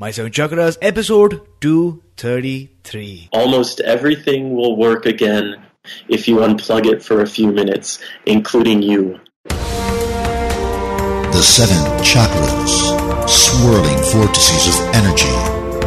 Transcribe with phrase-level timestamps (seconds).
[0.00, 3.30] My Seven Chakras, episode 233.
[3.32, 5.60] Almost everything will work again
[6.08, 9.18] if you unplug it for a few minutes, including you.
[9.48, 12.70] The seven chakras,
[13.26, 15.34] swirling vortices of energy,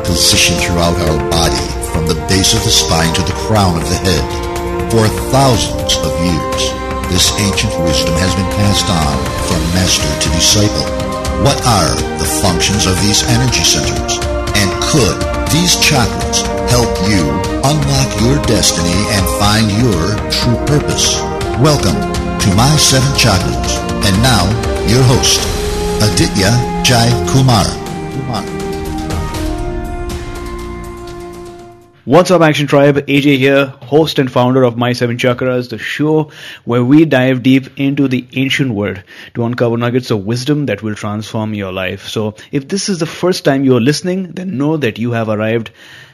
[0.04, 1.64] positioned throughout our body
[1.96, 4.92] from the base of the spine to the crown of the head.
[4.92, 6.64] For thousands of years,
[7.08, 9.16] this ancient wisdom has been passed on
[9.48, 11.11] from master to disciple.
[11.42, 14.22] What are the functions of these energy centers?
[14.54, 15.18] And could
[15.50, 17.26] these chakras help you
[17.66, 21.20] unlock your destiny and find your true purpose?
[21.58, 21.98] Welcome
[22.42, 23.74] to My Seven Chakras.
[24.06, 24.46] And now,
[24.86, 25.42] your host,
[26.04, 26.52] Aditya
[26.86, 27.66] Jai Kumar.
[27.66, 28.61] Kumar.
[32.04, 32.96] What's up, Action Tribe?
[32.96, 36.32] AJ here, host and founder of My Seven Chakras, the show
[36.66, 39.04] where we dive deep into the ancient world
[39.36, 42.08] to uncover nuggets of wisdom that will transform your life.
[42.08, 45.70] So, if this is the first time you're listening, then know that you have arrived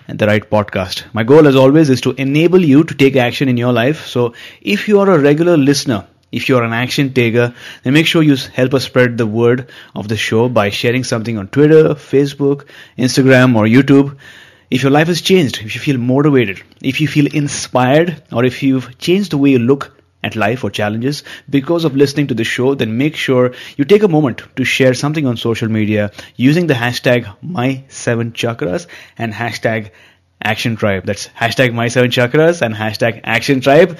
[0.09, 1.05] at the right podcast.
[1.13, 4.07] My goal, as always, is to enable you to take action in your life.
[4.07, 8.21] So, if you are a regular listener, if you're an action taker, then make sure
[8.21, 12.65] you help us spread the word of the show by sharing something on Twitter, Facebook,
[12.97, 14.17] Instagram, or YouTube
[14.69, 18.61] if your life has changed, if you feel motivated, if you feel inspired, or if
[18.63, 19.93] you've changed the way you look
[20.23, 24.03] at life or challenges because of listening to the show, then make sure you take
[24.03, 28.87] a moment to share something on social media using the hashtag my7chakras
[29.17, 29.91] and hashtag
[30.41, 31.05] Action Tribe.
[31.05, 33.97] That's hashtag My Seven Chakras and hashtag Action Tribe.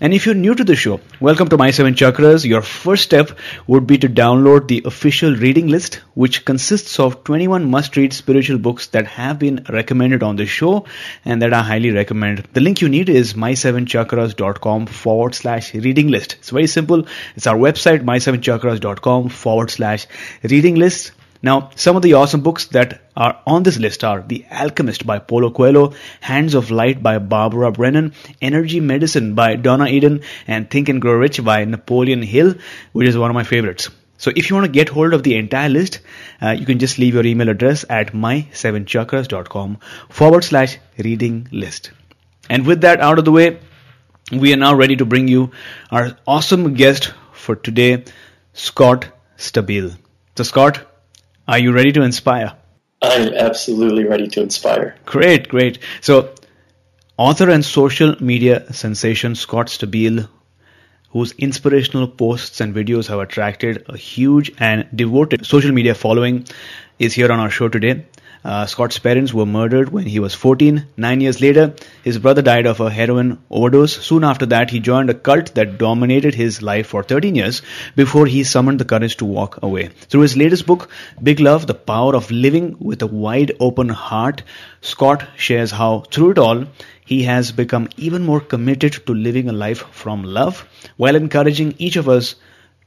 [0.00, 2.44] And if you're new to the show, welcome to My Seven Chakras.
[2.44, 3.32] Your first step
[3.66, 8.86] would be to download the official reading list, which consists of 21 must-read spiritual books
[8.88, 10.86] that have been recommended on the show
[11.24, 12.46] and that I highly recommend.
[12.52, 16.36] The link you need is my7chakras.com forward slash reading list.
[16.38, 17.06] It's very simple.
[17.36, 20.06] It's our website, my7chakras.com forward slash
[20.42, 21.12] reading list.
[21.42, 25.18] Now, some of the awesome books that are on this list are The Alchemist by
[25.18, 30.90] Paulo Coelho, Hands of Light by Barbara Brennan, Energy Medicine by Donna Eden, and Think
[30.90, 32.56] and Grow Rich by Napoleon Hill,
[32.92, 33.88] which is one of my favorites.
[34.18, 36.00] So if you want to get hold of the entire list,
[36.42, 39.78] uh, you can just leave your email address at my7chakras.com
[40.10, 41.92] forward slash reading list.
[42.50, 43.60] And with that out of the way,
[44.30, 45.52] we are now ready to bring you
[45.90, 48.04] our awesome guest for today,
[48.52, 49.06] Scott
[49.38, 49.96] Stabile.
[50.36, 50.86] So Scott,
[51.50, 52.56] are you ready to inspire?
[53.02, 54.94] I'm absolutely ready to inspire.
[55.04, 55.80] Great, great.
[56.00, 56.32] So,
[57.16, 60.28] author and social media sensation Scott Stabile,
[61.08, 66.46] whose inspirational posts and videos have attracted a huge and devoted social media following,
[67.00, 68.06] is here on our show today.
[68.42, 70.86] Uh, Scott's parents were murdered when he was 14.
[70.96, 73.96] Nine years later, his brother died of a heroin overdose.
[74.02, 77.60] Soon after that, he joined a cult that dominated his life for 13 years
[77.96, 79.88] before he summoned the courage to walk away.
[79.88, 80.88] Through his latest book,
[81.22, 84.42] Big Love The Power of Living with a Wide Open Heart,
[84.80, 86.64] Scott shares how, through it all,
[87.04, 91.96] he has become even more committed to living a life from love while encouraging each
[91.96, 92.36] of us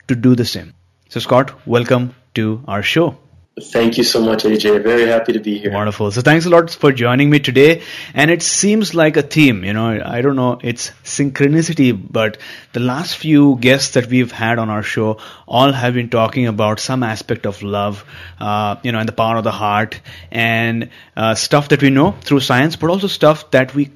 [0.08, 0.74] to do the same.
[1.09, 3.18] So, Scott, welcome to our show.
[3.62, 4.81] Thank you so much, AJ.
[4.81, 5.72] Very happy to be here.
[5.72, 6.09] Wonderful.
[6.09, 7.84] So thanks a lot for joining me today.
[8.16, 12.40] And it seems like a theme, you know, I don't know, it's synchronicity, but
[12.72, 16.80] the last few guests that we've had on our show all have been talking about
[16.80, 18.03] some aspect of love,
[18.40, 22.14] uh, you know, and the power of the heart and uh, stuff that we know
[22.22, 23.91] through science, but also stuff that we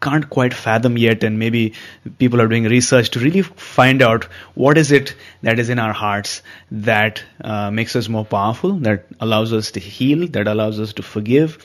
[0.00, 1.74] can't quite fathom yet and maybe
[2.18, 5.92] people are doing research to really find out what is it that is in our
[5.92, 10.92] hearts that uh, makes us more powerful that allows us to heal that allows us
[10.92, 11.58] to forgive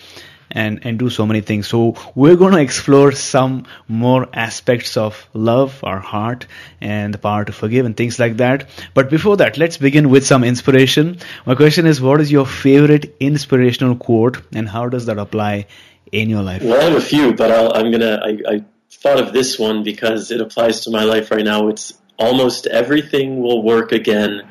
[0.54, 1.68] and and do so many things.
[1.68, 6.46] So we're going to explore some more aspects of love our heart
[6.80, 8.70] and the power to forgive and things like that.
[8.94, 11.18] But before that let's begin with some inspiration.
[11.46, 15.66] My question is what is your favorite inspirational quote and how does that apply
[16.14, 16.62] in your life?
[16.64, 18.22] Well, I have a few, but i am gonna.
[18.24, 21.68] I, I thought of this one because it applies to my life right now.
[21.68, 24.48] It's almost everything will work again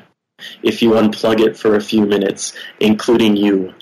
[0.61, 3.73] if you unplug it for a few minutes, including you.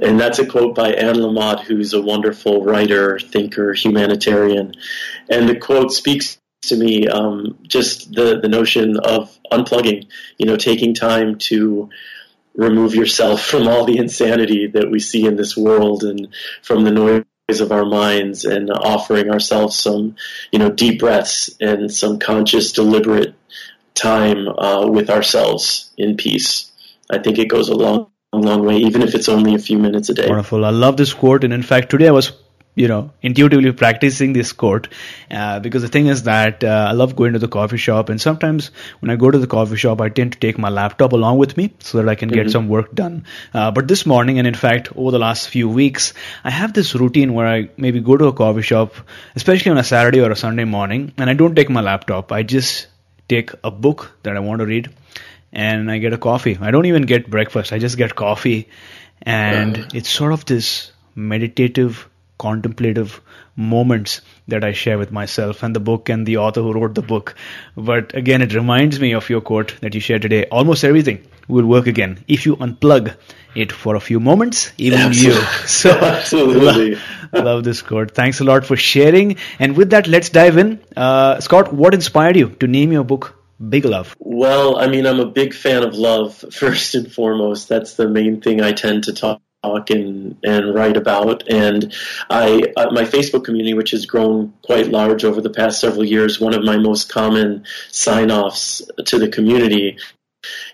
[0.00, 4.74] And that's a quote by Anne Lamott, who's a wonderful writer, thinker, humanitarian.
[5.30, 10.56] And the quote speaks to me um, just the, the notion of unplugging, you know,
[10.56, 11.88] taking time to
[12.56, 16.28] remove yourself from all the insanity that we see in this world and
[16.62, 20.16] from the noise of our minds and offering ourselves some,
[20.50, 23.34] you know, deep breaths and some conscious, deliberate
[23.94, 26.70] time uh, with ourselves in peace.
[27.10, 30.08] I think it goes a long, long way, even if it's only a few minutes
[30.08, 30.28] a day.
[30.28, 30.64] Wonderful.
[30.64, 31.44] I love this quote.
[31.44, 32.32] And in fact, today I was
[32.76, 34.88] you know intuitively practicing this quote
[35.30, 38.20] uh, because the thing is that uh, I love going to the coffee shop and
[38.20, 38.70] sometimes
[39.00, 41.56] when I go to the coffee shop I tend to take my laptop along with
[41.56, 42.42] me so that I can mm-hmm.
[42.42, 43.24] get some work done.
[43.52, 46.12] Uh, but this morning and in fact over the last few weeks
[46.44, 48.94] I have this routine where I maybe go to a coffee shop
[49.34, 52.30] especially on a Saturday or a Sunday morning and I don't take my laptop.
[52.30, 52.88] I just
[53.28, 54.94] take a book that I want to read
[55.50, 56.58] and I get a coffee.
[56.60, 57.72] I don't even get breakfast.
[57.72, 58.68] I just get coffee
[59.22, 62.06] and it's sort of this meditative
[62.38, 63.20] contemplative
[63.56, 67.02] moments that I share with myself and the book and the author who wrote the
[67.02, 67.34] book.
[67.76, 70.46] But again, it reminds me of your quote that you shared today.
[70.46, 73.16] Almost everything will work again if you unplug
[73.54, 75.40] it for a few moments, even Absolutely.
[75.40, 75.46] you.
[75.66, 76.94] So, Absolutely.
[76.94, 77.00] Love,
[77.32, 78.10] love, this quote.
[78.10, 79.36] Thanks a lot for sharing.
[79.58, 80.80] And with that, let's dive in.
[80.94, 84.14] Uh, Scott, what inspired you to name your book Big Love?
[84.18, 87.68] Well, I mean, I'm a big fan of love, first and foremost.
[87.68, 91.48] That's the main thing I tend to talk talk and, and write about.
[91.48, 91.92] And
[92.30, 96.40] I, uh, my Facebook community, which has grown quite large over the past several years,
[96.40, 99.98] one of my most common sign offs to the community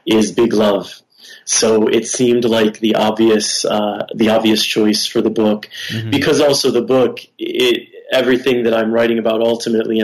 [0.06, 1.00] is Big Love.
[1.44, 6.10] So it seemed like the obvious, uh, the obvious choice for the book, mm-hmm.
[6.10, 10.00] because also the book, it, everything that I'm writing about ultimately,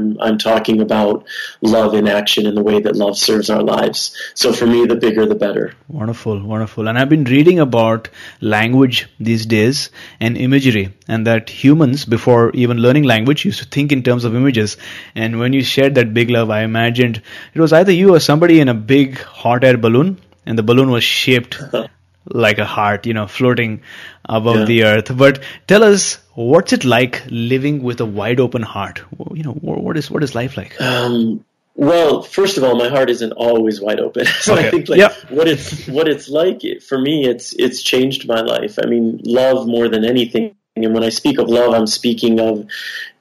[0.00, 1.26] I'm, I'm talking about
[1.60, 4.16] love in action and the way that love serves our lives.
[4.34, 5.74] So for me, the bigger the better.
[5.88, 6.88] Wonderful, wonderful.
[6.88, 8.08] And I've been reading about
[8.40, 13.92] language these days and imagery, and that humans, before even learning language, used to think
[13.92, 14.76] in terms of images.
[15.14, 17.22] And when you shared that big love, I imagined
[17.54, 20.90] it was either you or somebody in a big hot air balloon, and the balloon
[20.90, 21.60] was shaped
[22.26, 23.82] like a heart, you know, floating
[24.24, 24.64] above yeah.
[24.64, 25.16] the earth.
[25.16, 29.02] But tell us, what's it like living with a wide open heart?
[29.32, 30.80] You know, what is what is life like?
[30.80, 31.44] Um,
[31.74, 34.26] well, first of all, my heart isn't always wide open.
[34.40, 34.68] so okay.
[34.68, 38.78] I think like what it's what it's like for me, it's it's changed my life.
[38.82, 40.56] I mean, love more than anything.
[40.76, 42.66] And when I speak of love, I'm speaking of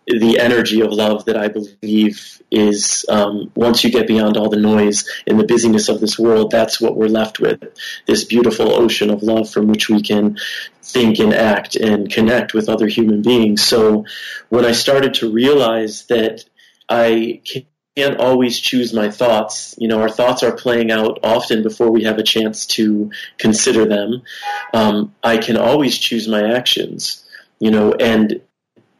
[0.10, 4.58] the energy of love that I believe is um, once you get beyond all the
[4.58, 7.62] noise and the busyness of this world, that's what we're left with
[8.08, 10.38] this beautiful ocean of love from which we can
[10.82, 13.64] think and act and connect with other human beings.
[13.64, 14.06] So
[14.50, 16.44] when I started to realize that
[16.90, 17.42] I
[17.96, 19.76] can't always choose my thoughts.
[19.78, 23.86] You know, our thoughts are playing out often before we have a chance to consider
[23.86, 24.24] them.
[24.74, 27.26] Um, I can always choose my actions.
[27.60, 28.42] You know, and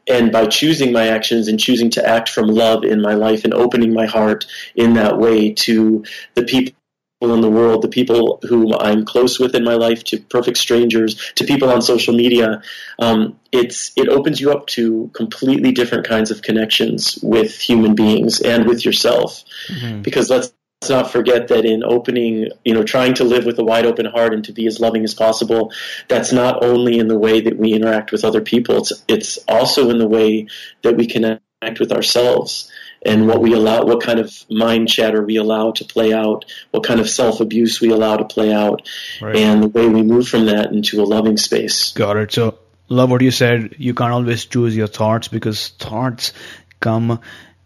[0.08, 3.54] and by choosing my actions and choosing to act from love in my life and
[3.54, 6.04] opening my heart in that way to
[6.34, 6.74] the people
[7.22, 11.32] in the world, the people whom I'm close with in my life, to perfect strangers,
[11.34, 12.62] to people on social media,
[12.98, 18.40] um, it's it opens you up to completely different kinds of connections with human beings
[18.40, 19.44] and with yourself.
[19.68, 20.02] Mm-hmm.
[20.02, 23.64] Because let's let's not forget that in opening, you know, trying to live with a
[23.64, 25.72] wide open heart and to be as loving as possible,
[26.08, 29.90] that's not only in the way that we interact with other people, it's, it's also
[29.90, 30.46] in the way
[30.80, 31.42] that we connect
[31.80, 32.72] with ourselves
[33.04, 36.82] and what we allow, what kind of mind chatter we allow to play out, what
[36.82, 38.88] kind of self abuse we allow to play out,
[39.20, 39.36] right.
[39.36, 41.92] and the way we move from that into a loving space.
[41.92, 42.32] Got it.
[42.32, 43.74] So, love what you said.
[43.76, 46.32] You can't always choose your thoughts because thoughts
[46.80, 47.20] come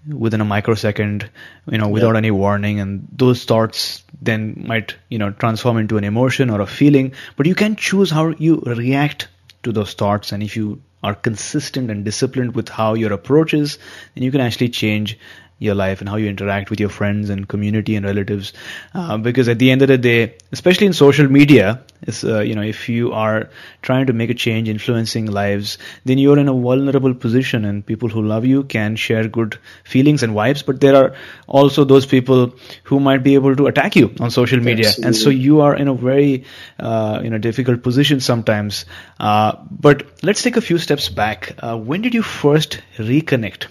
[0.09, 1.29] within a microsecond,
[1.71, 6.05] you know, without any warning, and those thoughts then might, you know, transform into an
[6.05, 7.12] emotion or a feeling.
[7.37, 9.29] But you can choose how you react
[9.62, 13.79] to those thoughts, and if you are consistent and disciplined with how your approach is,
[14.15, 15.19] then you can actually change
[15.59, 18.53] your life and how you interact with your friends and community and relatives.
[18.93, 22.55] Uh, because at the end of the day, especially in social media, is uh, you
[22.55, 23.49] know if you are
[23.83, 28.09] trying to make a change, influencing lives, then you're in a vulnerable position, and people
[28.09, 30.64] who love you can share good feelings and vibes.
[30.67, 31.14] But there are
[31.47, 35.07] also those people who might be able to attack you on social media, Absolutely.
[35.07, 36.45] and so you are in a very
[36.78, 38.85] uh, you know difficult position sometimes.
[39.19, 41.55] Uh, but let's take a few steps back.
[41.59, 43.67] Uh, when did you first reconnect?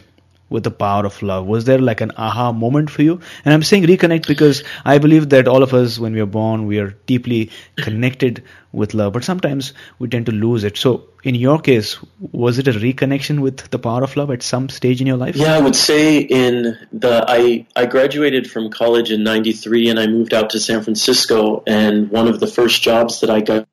[0.54, 1.48] With the power of love?
[1.48, 3.20] Was there like an aha moment for you?
[3.44, 6.68] And I'm saying reconnect because I believe that all of us, when we are born,
[6.68, 10.78] we are deeply connected with love, but sometimes we tend to lose it.
[10.78, 11.98] So, in your case,
[12.32, 15.36] was it a reconnection with the power of love at some stage in your life?
[15.36, 20.08] Yeah, I would say in the I I graduated from college in '93 and I
[20.08, 23.68] moved out to San Francisco, and one of the first jobs that I got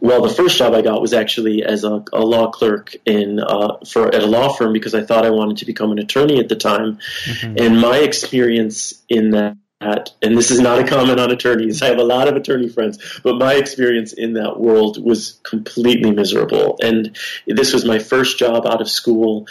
[0.00, 3.78] well, the first job I got was actually as a, a law clerk in uh,
[3.86, 6.48] for at a law firm because I thought I wanted to become an attorney at
[6.48, 7.56] the time, mm-hmm.
[7.58, 9.56] and my experience in that.
[9.80, 11.82] And this is not a comment on attorneys.
[11.82, 16.10] I have a lot of attorney friends, but my experience in that world was completely
[16.10, 16.78] miserable.
[16.82, 17.16] And
[17.46, 19.46] this was my first job out of school,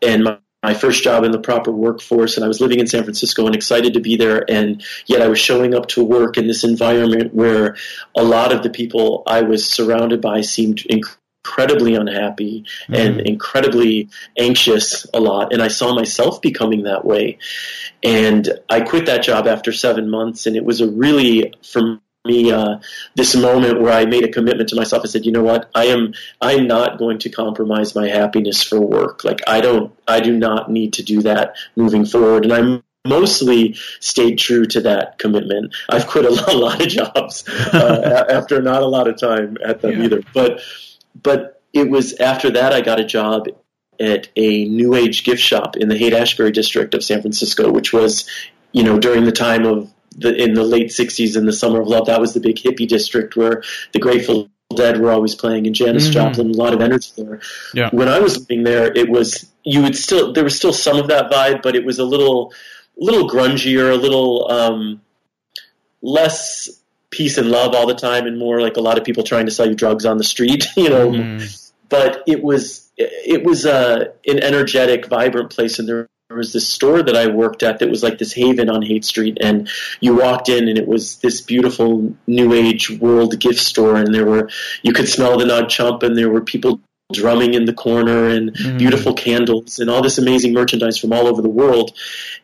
[0.00, 3.04] and my my first job in the proper workforce and I was living in San
[3.04, 6.48] Francisco and excited to be there and yet I was showing up to work in
[6.48, 7.76] this environment where
[8.16, 12.94] a lot of the people I was surrounded by seemed incredible incredibly unhappy mm-hmm.
[12.94, 15.52] and incredibly anxious a lot.
[15.52, 17.38] And I saw myself becoming that way.
[18.02, 22.50] And I quit that job after seven months, and it was a really, for me
[22.50, 22.78] uh,
[23.14, 25.02] this moment where I made a commitment to myself.
[25.04, 28.80] I said, you know what, I am I'm not going to compromise my happiness for
[28.80, 29.24] work.
[29.24, 33.74] Like I don't I do not need to do that moving forward, and I'm mostly
[34.00, 35.74] stayed true to that commitment.
[35.88, 39.56] I've quit a lot, a lot of jobs uh, after not a lot of time
[39.64, 40.04] at them yeah.
[40.04, 40.60] either, but
[41.20, 43.48] but it was after that I got a job
[43.98, 47.92] at a new age gift shop in the Haight Ashbury district of San Francisco, which
[47.92, 48.28] was
[48.72, 51.88] you know during the time of the, in the late 60s in the Summer of
[51.88, 52.06] Love.
[52.06, 56.04] That was the big hippie district where the Grateful Dead were always playing, and Janis
[56.04, 56.12] mm-hmm.
[56.12, 57.40] Joplin, a lot of energy there.
[57.72, 57.90] Yeah.
[57.92, 61.08] When I was living there, it was you would still there was still some of
[61.08, 62.52] that vibe, but it was a little
[62.96, 65.02] little grungier, a little um,
[66.02, 66.68] less
[67.10, 69.52] peace and love all the time, and more like a lot of people trying to
[69.52, 71.10] sell you drugs on the street, you know.
[71.10, 71.72] Mm.
[71.88, 76.68] But it was it was uh, an energetic, vibrant place, and there there was this
[76.68, 79.68] store that I worked at that was like this haven on Haight Street, and
[80.00, 84.26] you walked in, and it was this beautiful new age world gift store, and there
[84.26, 84.50] were
[84.82, 86.80] you could smell the Nag Champa, and there were people
[87.12, 88.76] drumming in the corner, and mm.
[88.76, 91.96] beautiful candles, and all this amazing merchandise from all over the world.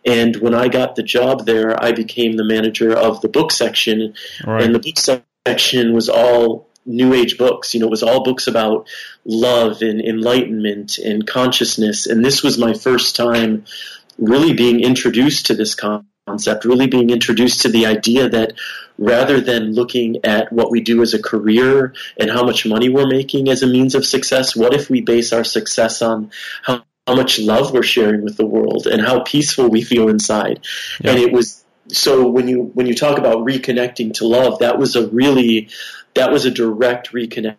[0.07, 4.15] And when I got the job there, I became the manager of the book section,
[4.47, 4.63] right.
[4.63, 7.75] and the book section was all new age books.
[7.75, 8.89] You know, it was all books about
[9.25, 12.07] love and enlightenment and consciousness.
[12.07, 13.65] And this was my first time
[14.19, 18.55] really being introduced to this concept, really being introduced to the idea that
[18.99, 23.07] rather than looking at what we do as a career and how much money we're
[23.07, 26.31] making as a means of success, what if we base our success on
[26.63, 30.61] how, how much love we're sharing with the world and how peaceful we feel inside?
[31.01, 31.13] Yeah.
[31.13, 34.97] And it was so when you when you talk about reconnecting to love, that was
[34.97, 35.69] a really
[36.15, 37.57] that was a direct reconnection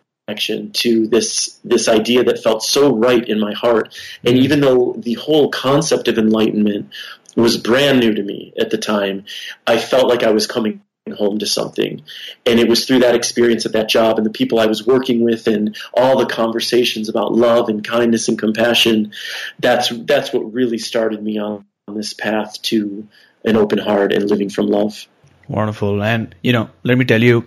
[0.74, 3.98] to this this idea that felt so right in my heart.
[4.24, 4.44] And mm-hmm.
[4.44, 6.90] even though the whole concept of enlightenment
[7.36, 9.26] was brand new to me at the time,
[9.66, 12.02] I felt like I was coming home to something.
[12.46, 15.24] And it was through that experience at that job and the people I was working
[15.24, 19.12] with and all the conversations about love and kindness and compassion,
[19.60, 23.08] that's that's what really started me on, on this path to
[23.44, 25.08] an open heart and living from love.
[25.48, 26.02] Wonderful.
[26.04, 27.46] And you know, let me tell you,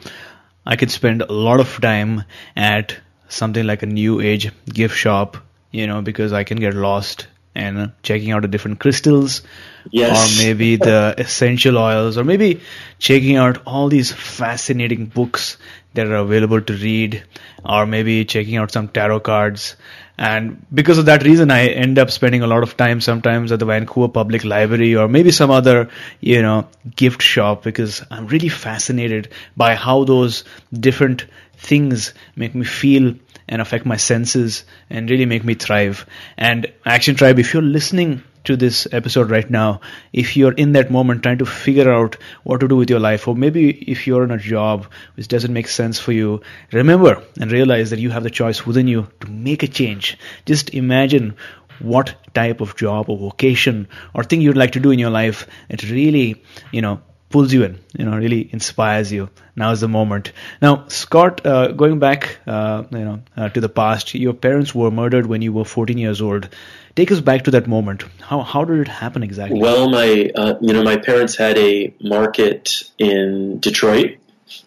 [0.65, 2.25] I could spend a lot of time
[2.55, 2.97] at
[3.29, 5.37] something like a new age gift shop,
[5.71, 9.43] you know, because I can get lost and checking out the different crystals
[9.91, 10.39] yes.
[10.39, 12.61] or maybe the essential oils or maybe
[12.99, 15.57] checking out all these fascinating books
[15.95, 17.25] that are available to read
[17.65, 19.77] or maybe checking out some tarot cards
[20.19, 23.59] and because of that reason i end up spending a lot of time sometimes at
[23.59, 25.89] the vancouver public library or maybe some other
[26.21, 32.65] you know gift shop because i'm really fascinated by how those different things make me
[32.65, 33.15] feel
[33.49, 36.07] and affect my senses and really make me thrive.
[36.37, 39.81] And action tribe if you're listening to this episode right now,
[40.13, 43.29] if you're in that moment trying to figure out what to do with your life,
[43.29, 46.41] or maybe if you're in a job which doesn't make sense for you,
[46.73, 50.19] remember and realize that you have the choice within you to make a change.
[50.45, 51.37] Just imagine
[51.79, 55.47] what type of job or vocation or thing you'd like to do in your life
[55.69, 59.29] that really, you know, pulls you in, you know, really inspires you.
[59.57, 60.33] Now is the moment.
[60.63, 64.91] Now, Scott, uh, going back, uh, you know, uh, to the past, your parents were
[64.91, 66.49] murdered when you were 14 years old.
[66.97, 68.05] Take us back to that moment.
[68.21, 69.61] How how did it happen exactly?
[69.61, 74.17] Well, my uh, you know my parents had a market in Detroit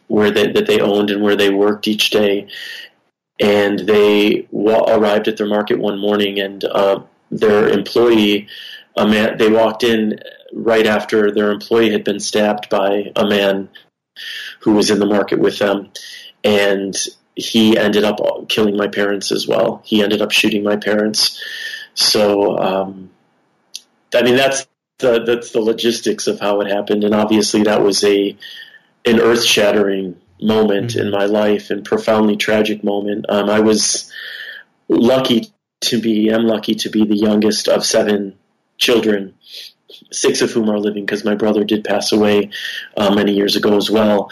[0.08, 2.48] where they, that they owned and where they worked each day,
[3.40, 8.48] and they wa- arrived at their market one morning and uh, their employee,
[8.96, 10.20] a man, they walked in
[10.54, 13.70] right after their employee had been stabbed by a man
[14.62, 15.90] who was in the market with them,
[16.44, 16.96] and
[17.36, 18.20] he ended up
[18.50, 19.82] killing my parents as well.
[19.86, 21.42] He ended up shooting my parents.
[21.94, 23.10] So, um,
[24.14, 24.68] I mean, that's
[25.00, 28.38] the that's the logistics of how it happened, and obviously that was a
[29.06, 31.08] an earth shattering moment mm-hmm.
[31.08, 33.26] in my life and profoundly tragic moment.
[33.30, 34.12] Um, I was
[34.88, 35.48] lucky
[35.82, 38.38] to be, I'm lucky to be the youngest of seven
[38.78, 39.36] children,
[40.12, 42.52] six of whom are living because my brother did pass away
[42.98, 44.32] uh, many years ago as well.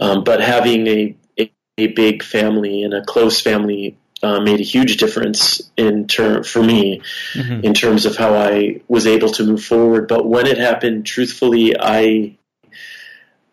[0.00, 4.64] Um, but having a, a, a big family and a close family uh, made a
[4.64, 7.02] huge difference in term for me
[7.34, 7.64] mm-hmm.
[7.64, 10.08] in terms of how I was able to move forward.
[10.08, 12.36] But when it happened, truthfully, I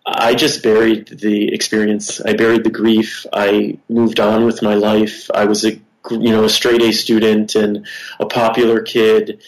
[0.06, 2.22] I just buried the experience.
[2.22, 3.26] I buried the grief.
[3.34, 5.30] I moved on with my life.
[5.34, 5.74] I was a
[6.12, 7.88] you know a straight A student and
[8.20, 9.42] a popular kid,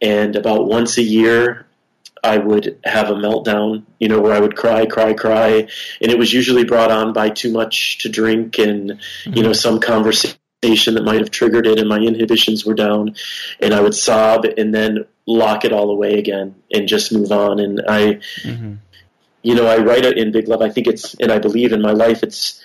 [0.00, 1.66] and about once a year.
[2.22, 5.68] I would have a meltdown, you know, where I would cry, cry, cry,
[6.02, 9.32] and it was usually brought on by too much to drink and, mm-hmm.
[9.34, 13.14] you know, some conversation conversation that might have triggered it, and my inhibitions were down,
[13.60, 17.60] and I would sob and then lock it all away again and just move on.
[17.60, 18.74] And I, mm-hmm.
[19.42, 20.62] you know, I write it in Big Love.
[20.62, 22.62] I think it's, and I believe in my life, it's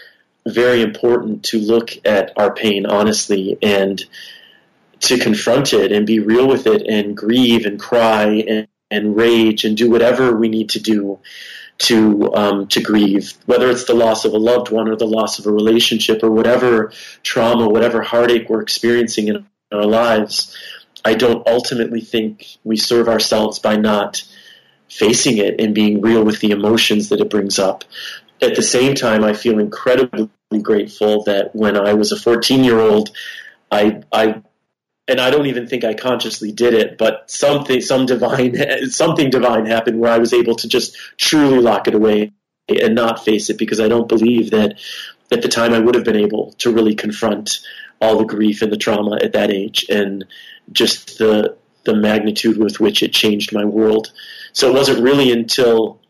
[0.47, 4.03] very important to look at our pain honestly and
[4.99, 9.65] to confront it and be real with it and grieve and cry and, and rage
[9.65, 11.19] and do whatever we need to do
[11.77, 15.39] to um, to grieve, whether it's the loss of a loved one or the loss
[15.39, 16.91] of a relationship or whatever
[17.23, 20.55] trauma, whatever heartache we're experiencing in our lives.
[21.03, 24.23] I don't ultimately think we serve ourselves by not
[24.89, 27.83] facing it and being real with the emotions that it brings up.
[28.41, 30.29] At the same time, I feel incredibly
[30.61, 33.09] grateful that when I was a 14 year old,
[33.71, 34.41] I, I
[35.07, 38.55] and I don't even think I consciously did it, but something, some divine,
[38.89, 42.33] something divine happened where I was able to just truly lock it away
[42.67, 44.79] and not face it because I don't believe that
[45.31, 47.59] at the time I would have been able to really confront
[48.01, 50.25] all the grief and the trauma at that age and
[50.71, 54.11] just the the magnitude with which it changed my world.
[54.53, 56.01] So it wasn't really until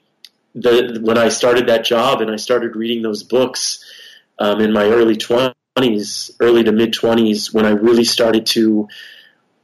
[0.53, 3.83] the when I started that job and I started reading those books
[4.39, 8.87] um, in my early twenties 20s, early to mid 20s, when I really started to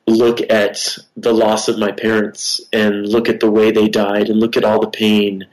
[0.08, 4.40] look at the loss of my parents and look at the way they died and
[4.40, 5.48] look at all the pain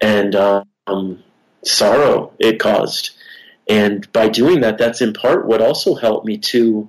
[0.00, 1.22] and um,
[1.64, 3.10] sorrow it caused.
[3.68, 6.88] And by doing that, that's in part what also helped me to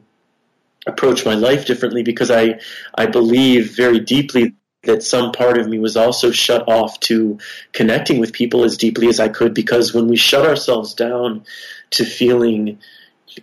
[0.86, 2.60] approach my life differently because I,
[2.94, 7.40] I believe very deeply that some part of me was also shut off to
[7.74, 11.46] connecting with people as deeply as I could because when we shut ourselves down
[11.92, 12.80] to feeling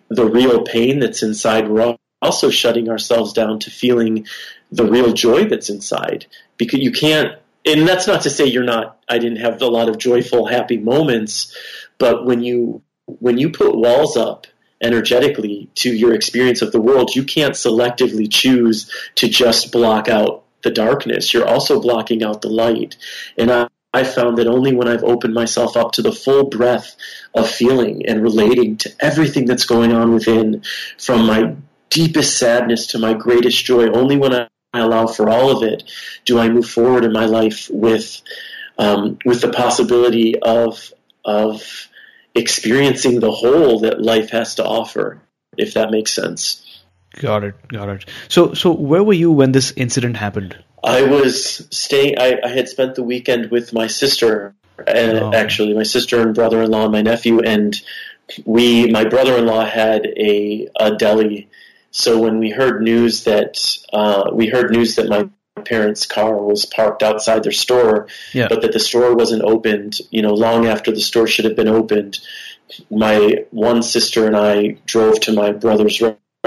[0.09, 4.27] the real pain that's inside, we're also shutting ourselves down to feeling
[4.71, 6.27] the real joy that's inside.
[6.57, 9.89] Because you can't, and that's not to say you're not, I didn't have a lot
[9.89, 11.57] of joyful, happy moments,
[11.99, 14.47] but when you, when you put walls up
[14.83, 20.45] energetically to your experience of the world, you can't selectively choose to just block out
[20.63, 21.33] the darkness.
[21.33, 22.97] You're also blocking out the light.
[23.39, 26.97] And I, I found that only when I've opened myself up to the full breadth
[27.33, 30.65] of feeling and relating to everything that's going on within,
[30.99, 31.55] from my
[31.91, 35.85] deepest sadness to my greatest joy, only when I allow for all of it
[36.25, 38.21] do I move forward in my life with
[38.77, 40.93] um, with the possibility of
[41.25, 41.89] of
[42.35, 45.23] experiencing the whole that life has to offer,
[45.57, 46.61] if that makes sense.
[47.21, 48.05] Got it, got it.
[48.29, 50.59] So, so where were you when this incident happened?
[50.85, 52.19] I was staying.
[52.19, 54.55] I, I had spent the weekend with my sister,
[54.87, 55.33] and oh.
[55.33, 57.75] actually, my sister and brother-in-law, and my nephew, and
[58.45, 58.91] we.
[58.91, 61.49] My brother-in-law had a, a deli,
[61.91, 63.59] so when we heard news that
[63.93, 65.29] uh, we heard news that my
[65.65, 68.49] parents' car was parked outside their store, yeah.
[68.49, 69.99] but that the store wasn't opened.
[70.11, 72.21] You know, long after the store should have been opened.
[72.91, 76.01] My one sister and I drove to my brother's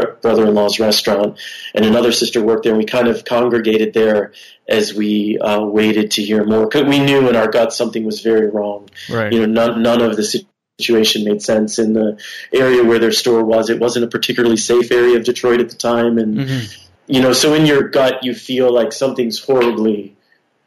[0.05, 1.39] brother-in-law's restaurant,
[1.73, 2.73] and another sister worked there.
[2.73, 4.33] And we kind of congregated there
[4.67, 6.67] as we uh, waited to hear more.
[6.67, 8.89] Cause we knew in our gut something was very wrong.
[9.09, 9.31] Right.
[9.31, 10.45] You know, none, none of the
[10.79, 12.21] situation made sense in the
[12.53, 13.69] area where their store was.
[13.69, 16.83] It wasn't a particularly safe area of Detroit at the time, and mm-hmm.
[17.07, 20.15] you know, so in your gut you feel like something's horribly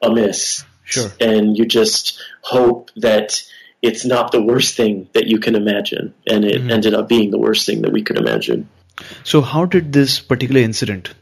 [0.03, 0.65] amiss.
[0.83, 1.11] Sure.
[1.21, 3.45] And you just hope that
[3.81, 6.71] it's not the worst thing that you can imagine, and it mm-hmm.
[6.71, 8.69] ended up being the worst thing that we could imagine.
[9.25, 11.15] So, how did this particular incident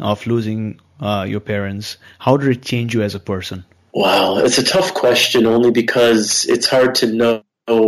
[0.00, 3.64] of losing uh, your parents, how did it change you as a person?
[3.92, 7.42] Wow, it's a tough question only because it's hard to know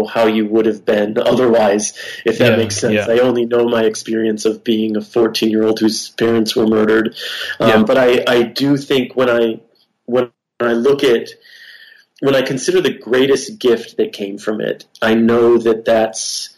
[0.06, 2.94] how you would have been otherwise, if that yeah, makes sense.
[2.94, 3.06] Yeah.
[3.08, 7.16] I only know my experience of being a 14 year old whose parents were murdered.
[7.58, 7.82] Um, yeah.
[7.84, 9.60] But I, I do think when I,
[10.04, 11.30] when I look at,
[12.20, 16.50] when I consider the greatest gift that came from it, I know that that's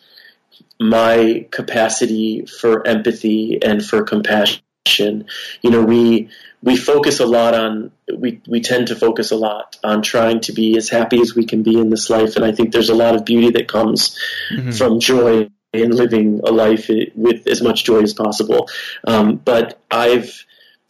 [0.89, 5.27] my capacity for empathy and for compassion.
[5.63, 6.29] You know, we
[6.63, 10.53] we focus a lot on we we tend to focus a lot on trying to
[10.53, 12.95] be as happy as we can be in this life, and I think there's a
[12.95, 14.19] lot of beauty that comes
[14.51, 14.71] mm-hmm.
[14.71, 18.69] from joy and living a life with as much joy as possible.
[19.07, 20.45] Um, but I've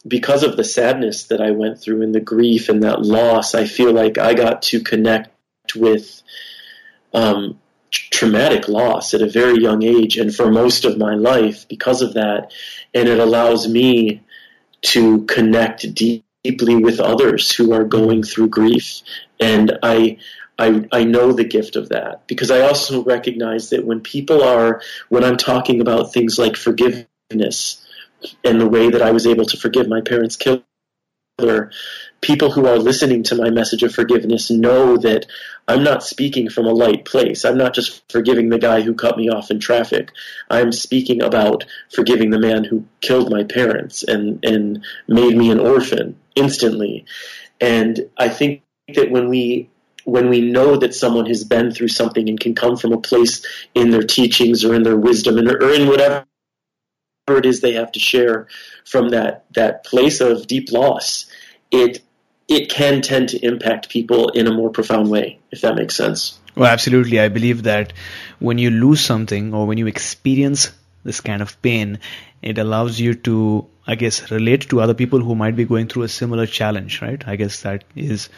[0.05, 3.65] because of the sadness that I went through and the grief and that loss, I
[3.65, 5.31] feel like I got to connect
[5.75, 6.21] with
[7.13, 7.59] um,
[7.93, 12.13] traumatic loss at a very young age and for most of my life because of
[12.13, 12.51] that.
[12.93, 14.21] And it allows me
[14.81, 19.01] to connect deeply with others who are going through grief.
[19.39, 20.17] And I,
[20.57, 24.81] I, I know the gift of that because I also recognize that when people are,
[25.09, 27.85] when I'm talking about things like forgiveness
[28.43, 30.63] and the way that I was able to forgive my parents' killing,
[32.23, 35.27] people who are listening to my message of forgiveness know that
[35.67, 37.45] I'm not speaking from a light place.
[37.45, 40.09] I'm not just forgiving the guy who cut me off in traffic.
[40.49, 45.59] I'm speaking about forgiving the man who killed my parents and, and made me an
[45.59, 47.05] orphan instantly.
[47.59, 48.63] And I think
[48.95, 49.69] that when we
[50.05, 53.45] when we know that someone has been through something and can come from a place
[53.73, 56.25] in their teachings or in their wisdom and, or in whatever
[57.29, 58.47] it is they have to share
[58.85, 61.25] from that that place of deep loss,
[61.71, 62.01] it
[62.47, 66.39] it can tend to impact people in a more profound way, if that makes sense.
[66.55, 67.19] Well, absolutely.
[67.19, 67.93] I believe that
[68.39, 70.71] when you lose something or when you experience
[71.03, 71.99] this kind of pain,
[72.41, 76.03] it allows you to, I guess, relate to other people who might be going through
[76.03, 77.25] a similar challenge, right?
[77.25, 78.29] I guess that is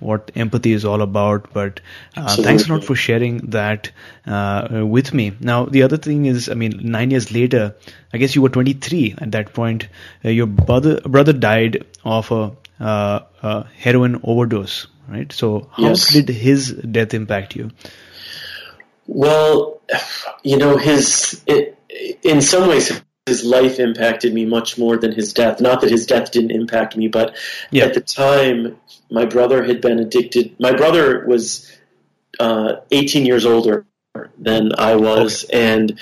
[0.00, 1.52] what empathy is all about.
[1.52, 1.80] But
[2.16, 3.90] uh, thanks a lot for sharing that
[4.26, 5.32] uh, with me.
[5.40, 7.74] Now, the other thing is, I mean, nine years later,
[8.12, 9.88] I guess you were 23 at that point.
[10.24, 12.52] Uh, your brother brother died of a, a,
[12.84, 15.32] heroin overdose, right?
[15.32, 16.12] So, how yes.
[16.12, 17.70] did his death impact you?
[19.06, 19.80] Well,
[20.42, 21.78] you know, his it,
[22.22, 25.60] in some ways his life impacted me much more than his death.
[25.60, 27.36] Not that his death didn't impact me, but
[27.70, 27.84] yeah.
[27.84, 28.78] at the time,
[29.10, 30.58] my brother had been addicted.
[30.60, 31.70] My brother was
[32.38, 33.86] uh, 18 years older
[34.38, 35.74] than I was, okay.
[35.74, 35.98] and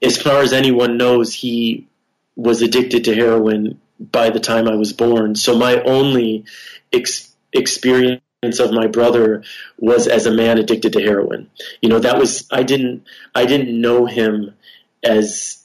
[0.00, 1.86] as far as anyone knows, he
[2.34, 5.34] was addicted to heroin by the time I was born.
[5.34, 6.44] So my only
[6.92, 8.22] ex- experience
[8.58, 9.44] of my brother
[9.78, 11.50] was as a man addicted to heroin.
[11.80, 14.54] You know, that was I didn't I didn't know him
[15.02, 15.64] as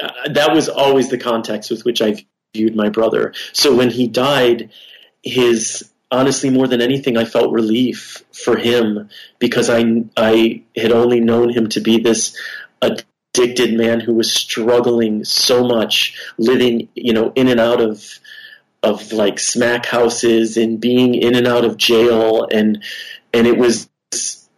[0.00, 3.34] uh, that was always the context with which I viewed my brother.
[3.52, 4.70] So when he died,
[5.22, 11.20] his honestly more than anything, I felt relief for him because I I had only
[11.20, 12.38] known him to be this
[13.34, 18.18] addicted man who was struggling so much, living you know in and out of
[18.82, 22.84] of like smack houses and being in and out of jail and
[23.32, 23.88] and it was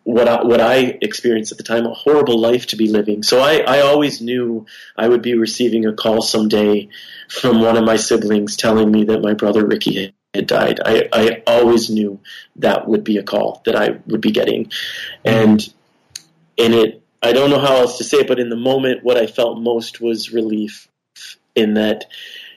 [0.03, 3.25] what I, what I experienced at the time, a horrible life to be living.
[3.25, 6.89] So I, I always knew I would be receiving a call someday
[7.29, 10.79] from one of my siblings telling me that my brother Ricky had, died.
[10.85, 12.21] I, I always knew
[12.57, 14.71] that would be a call that I would be getting.
[15.25, 15.67] And,
[16.57, 19.17] and it, I don't know how else to say it, but in the moment, what
[19.17, 20.89] I felt most was relief
[21.55, 22.07] in that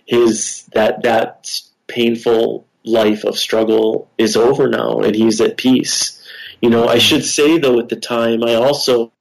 [0.06, 6.20] his, that, that painful life of struggle is over now and he's at peace
[6.62, 9.14] you know, I should say though, at the time, I also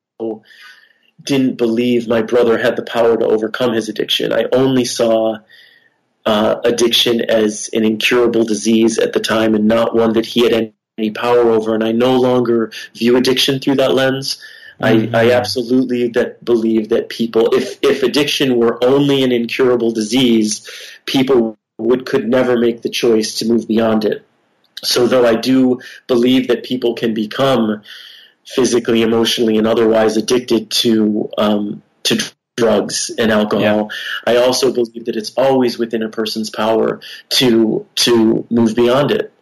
[1.22, 4.32] didn't believe my brother had the power to overcome his addiction.
[4.32, 5.38] I only saw
[6.26, 10.72] uh, addiction as an incurable disease at the time and not one that he had
[10.98, 11.74] any power over.
[11.74, 14.42] And I no longer view addiction through that lens.
[14.80, 15.14] Mm-hmm.
[15.14, 20.68] I, I absolutely that believe that people, if, if addiction were only an incurable disease,
[21.04, 24.24] people would could never make the choice to move beyond it.
[24.84, 27.82] So, though I do believe that people can become
[28.46, 32.20] physically, emotionally, and otherwise addicted to um, to
[32.56, 33.90] drugs and alcohol,
[34.26, 34.32] yeah.
[34.34, 39.32] I also believe that it's always within a person's power to to move beyond it.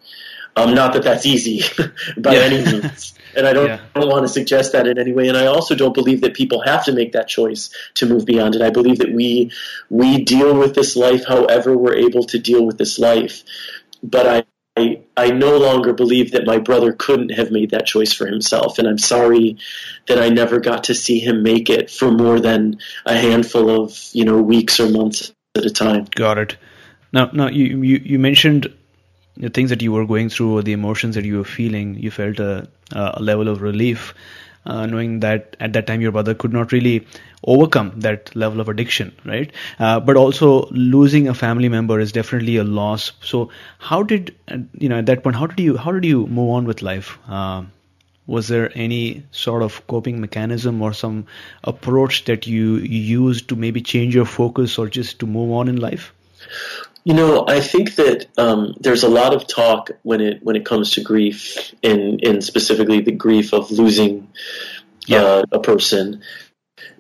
[0.57, 1.62] Um, not that that's easy
[2.16, 2.40] by yeah.
[2.40, 3.14] any means.
[3.37, 3.81] And I don't, yeah.
[3.94, 5.29] don't want to suggest that in any way.
[5.29, 8.55] And I also don't believe that people have to make that choice to move beyond
[8.55, 8.62] it.
[8.62, 9.53] I believe that we
[9.90, 13.42] we deal with this life however we're able to deal with this life.
[14.03, 14.44] But I
[14.77, 18.79] I, I no longer believe that my brother couldn't have made that choice for himself,
[18.79, 19.57] and I'm sorry
[20.07, 23.99] that I never got to see him make it for more than a handful of
[24.12, 26.05] you know weeks or months at a time.
[26.14, 26.57] Got it.
[27.11, 28.72] Now, now you you, you mentioned
[29.37, 31.94] the things that you were going through or the emotions that you were feeling.
[31.94, 34.14] You felt a, a level of relief
[34.66, 37.07] uh, knowing that at that time your brother could not really
[37.44, 39.53] overcome that level of addiction, right?
[39.79, 43.12] Uh, but also losing a family member is definitely a loss.
[43.22, 44.35] So how did
[44.79, 45.37] you know at that point?
[45.37, 47.18] How did you how did you move on with life?
[47.29, 47.64] Uh,
[48.27, 51.27] was there any sort of coping mechanism or some
[51.62, 55.77] approach that you used to maybe change your focus or just to move on in
[55.77, 56.12] life?
[57.07, 60.64] You know, I think that um, there's a lot of talk when it when it
[60.64, 64.27] comes to grief, and in specifically the grief of losing
[65.07, 65.23] yeah.
[65.23, 66.23] uh, a person.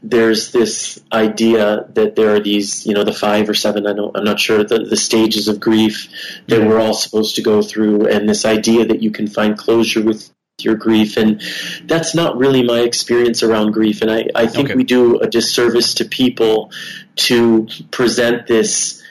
[0.04, 4.16] There's this idea that there are these, you know, the five or seven, I don't,
[4.16, 6.08] I'm not sure, the, the stages of grief
[6.46, 10.04] that we're all supposed to go through, and this idea that you can find closure
[10.04, 10.30] with
[10.62, 11.42] your grief and
[11.84, 14.74] that's not really my experience around grief and i, I think okay.
[14.74, 16.70] we do a disservice to people
[17.16, 19.02] to present this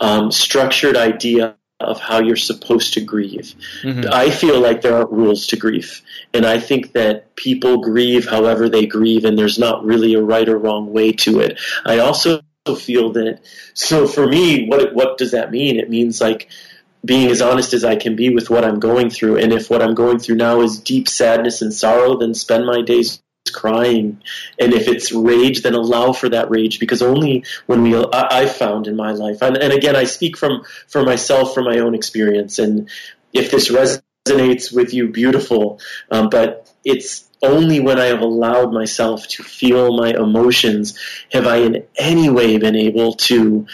[0.00, 3.54] um, structured idea of how you're supposed to grieve.
[3.82, 4.08] Mm-hmm.
[4.12, 6.02] I feel like there aren't rules to grief.
[6.34, 10.48] And I think that people grieve however they grieve, and there's not really a right
[10.48, 11.60] or wrong way to it.
[11.86, 12.42] I also
[12.76, 13.40] feel that,
[13.74, 15.78] so for me, what, what does that mean?
[15.78, 16.50] It means like,
[17.04, 19.36] being as honest as I can be with what I'm going through.
[19.36, 22.82] And if what I'm going through now is deep sadness and sorrow, then spend my
[22.82, 24.20] days crying.
[24.58, 28.56] And if it's rage, then allow for that rage because only when we, I, have
[28.56, 31.94] found in my life, and, and again, I speak from, for myself, from my own
[31.94, 32.58] experience.
[32.58, 32.88] And
[33.32, 35.80] if this resonates with you, beautiful.
[36.10, 40.98] Um, but it's only when I have allowed myself to feel my emotions
[41.32, 43.66] have I in any way been able to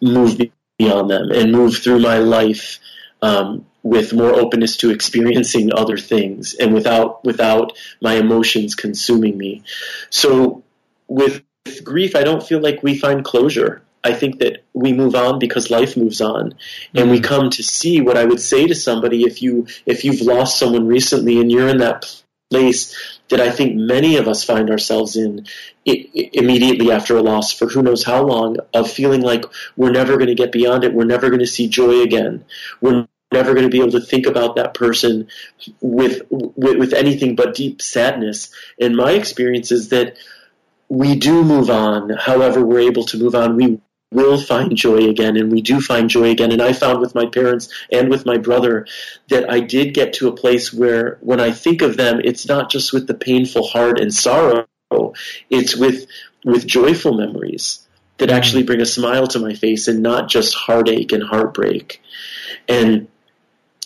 [0.00, 0.40] move
[0.78, 2.78] beyond them and move through my life
[3.22, 9.62] um, with more openness to experiencing other things and without without my emotions consuming me.
[10.10, 10.62] So
[11.08, 11.42] with
[11.82, 13.82] grief, I don't feel like we find closure.
[14.04, 16.54] I think that we move on because life moves on,
[16.92, 17.24] and we mm-hmm.
[17.24, 20.88] come to see what I would say to somebody if you if you've lost someone
[20.88, 22.94] recently and you're in that place
[23.30, 25.46] that I think many of us find ourselves in
[25.84, 30.28] immediately after a loss for who knows how long of feeling like we're never going
[30.28, 30.92] to get beyond it.
[30.92, 32.44] We're never going to see joy again.
[32.82, 35.28] We're never going to be able to think about that person
[35.80, 38.52] with, with, with anything but deep sadness.
[38.80, 40.16] And my experience is that
[40.88, 42.10] we do move on.
[42.10, 43.56] However, we're able to move on.
[43.56, 46.52] We will find joy again, and we do find joy again.
[46.52, 48.86] And I found with my parents and with my brother
[49.28, 52.70] that I did get to a place where when I think of them, it's not
[52.70, 54.66] just with the painful heart and sorrow,
[55.48, 56.06] it's with,
[56.44, 57.86] with joyful memories
[58.18, 62.02] that actually bring a smile to my face and not just heartache and heartbreak.
[62.68, 63.08] And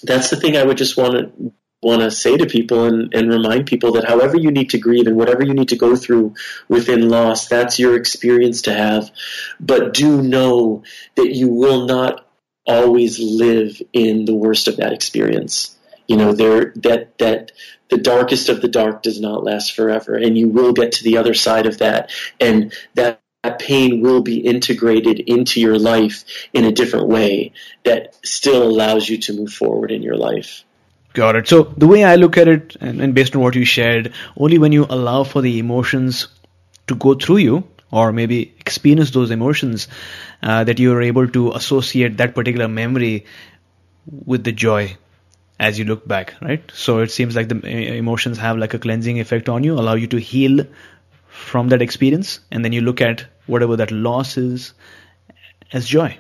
[0.07, 3.29] that's the thing I would just want to want to say to people and, and
[3.29, 6.35] remind people that however you need to grieve and whatever you need to go through
[6.69, 9.11] within loss, that's your experience to have.
[9.61, 10.85] But do know
[11.17, 12.27] that you will not
[12.67, 15.77] always live in the worst of that experience.
[16.09, 17.53] You know, there that that
[17.89, 21.19] the darkest of the dark does not last forever, and you will get to the
[21.19, 26.65] other side of that, and that that pain will be integrated into your life in
[26.65, 27.53] a different way
[27.85, 30.65] that still allows you to move forward in your life.
[31.13, 31.49] Got it.
[31.49, 34.59] So the way I look at it, and, and based on what you shared, only
[34.59, 36.29] when you allow for the emotions
[36.89, 39.89] to go through you, or maybe experience those emotions,
[40.43, 43.25] uh, that you are able to associate that particular memory
[44.33, 44.97] with the joy
[45.59, 46.71] as you look back, right?
[46.75, 50.09] So it seems like the emotions have like a cleansing effect on you, allow you
[50.09, 50.67] to heal
[51.29, 54.75] from that experience, and then you look at whatever that loss is
[55.73, 56.19] as joy.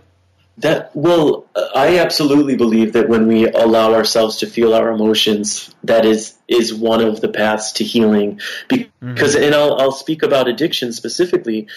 [0.58, 6.06] That well, I absolutely believe that when we allow ourselves to feel our emotions, that
[6.06, 8.40] is is one of the paths to healing.
[8.68, 9.44] Because, mm-hmm.
[9.44, 11.68] and I'll, I'll speak about addiction specifically,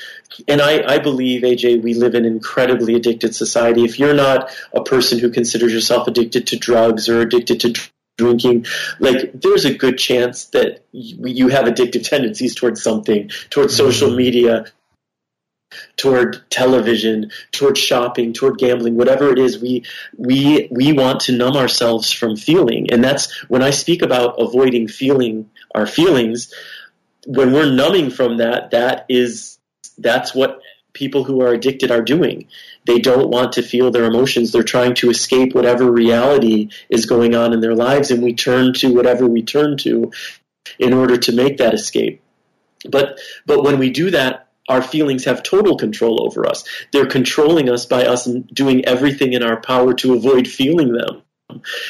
[0.47, 3.83] and I, I believe AJ, we live in an incredibly addicted society.
[3.83, 8.65] If you're not a person who considers yourself addicted to drugs or addicted to drinking,
[8.99, 13.91] like there's a good chance that you have addictive tendencies towards something, towards mm-hmm.
[13.91, 14.67] social media,
[15.97, 19.85] toward television, toward shopping, toward gambling, whatever it is, we
[20.17, 22.91] we we want to numb ourselves from feeling.
[22.91, 26.53] And that's when I speak about avoiding feeling our feelings,
[27.27, 29.59] when we're numbing from that, that is
[29.97, 30.61] that's what
[30.93, 32.47] people who are addicted are doing.
[32.85, 34.51] They don't want to feel their emotions.
[34.51, 38.73] They're trying to escape whatever reality is going on in their lives, and we turn
[38.75, 40.11] to whatever we turn to
[40.79, 42.21] in order to make that escape.
[42.89, 46.63] But but when we do that, our feelings have total control over us.
[46.91, 51.23] They're controlling us by us doing everything in our power to avoid feeling them.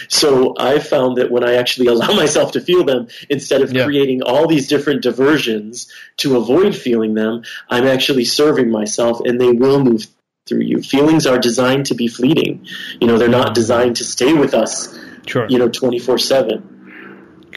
[0.08, 3.84] So I found that when I actually allow myself to feel them, instead of yeah.
[3.86, 9.52] creating all these different diversions to avoid feeling them, I'm actually serving myself and they
[9.52, 10.08] will move
[10.48, 10.82] through you.
[10.82, 12.66] Feelings are designed to be fleeting.
[13.00, 13.54] You know, they're not mm-hmm.
[13.54, 15.48] designed to stay with us, sure.
[15.50, 16.79] you know, 24 7.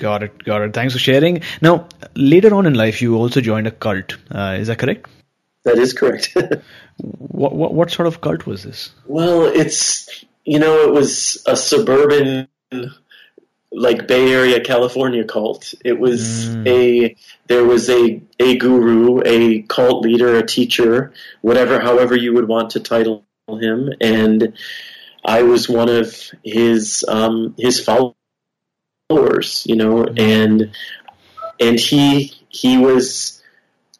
[0.02, 0.42] Got it.
[0.42, 0.74] Got it.
[0.74, 1.42] Thanks for sharing.
[1.60, 1.86] Now,
[2.16, 4.16] later on in life, you also joined a cult.
[4.34, 5.08] Uh, is that correct?
[5.62, 6.36] That is correct.
[6.96, 8.90] what, what what sort of cult was this?
[9.06, 12.48] Well, it's you know it was a suburban
[13.70, 15.72] like Bay Area California cult.
[15.84, 16.66] It was mm.
[16.66, 21.12] a there was a a guru, a cult leader, a teacher,
[21.42, 24.54] whatever however you would want to title him, and
[25.24, 28.16] I was one of his um, his followers
[29.12, 30.72] followers, you know, and
[31.60, 33.42] and he he was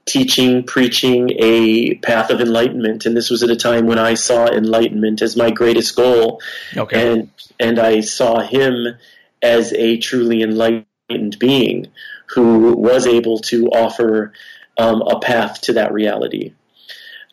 [0.05, 4.47] teaching, preaching a path of enlightenment, and this was at a time when I saw
[4.47, 6.41] enlightenment as my greatest goal,
[6.77, 7.13] okay.
[7.13, 8.97] and and I saw him
[9.43, 11.89] as a truly enlightened being
[12.29, 14.33] who was able to offer
[14.79, 16.55] um, a path to that reality.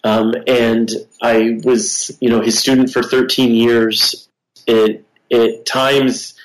[0.03, 0.89] Um, and
[1.21, 4.27] I was, you know, his student for 13 years.
[4.67, 6.38] It, at times,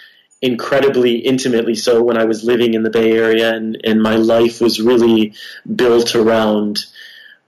[0.44, 4.60] incredibly intimately so when I was living in the Bay Area, and, and my life
[4.60, 5.34] was really
[5.82, 6.84] built around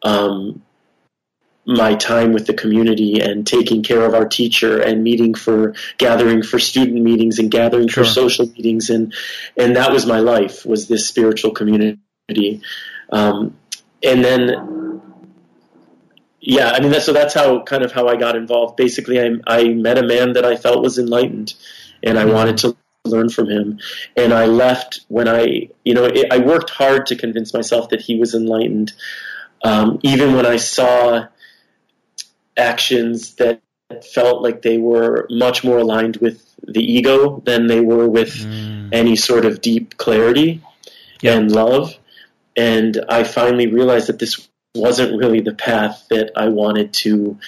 [0.02, 0.62] um,
[1.66, 6.42] my time with the community and taking care of our teacher and meeting for gathering
[6.42, 8.04] for student meetings and gathering Sure.
[8.04, 9.12] for social meetings and
[9.56, 12.62] and that was my life was this spiritual community
[13.10, 13.56] um,
[14.10, 14.42] and then
[16.40, 19.28] yeah i mean that, so that's how kind of how i got involved basically I,
[19.46, 21.54] I met a man that i felt was enlightened
[22.02, 22.32] and i Mhm.
[22.32, 23.78] wanted to learn from him
[24.16, 28.00] and i left when i you know it, i worked hard to convince myself that
[28.00, 28.92] he was enlightened
[29.64, 31.26] um, even when i saw
[32.56, 33.60] actions that
[34.14, 38.88] felt like they were much more aligned with the ego than they were with Mm.
[38.92, 40.60] any sort of deep clarity
[41.22, 41.34] Yeah.
[41.34, 41.94] and love.
[42.56, 47.38] And I finally realized that this wasn't really the path that I wanted to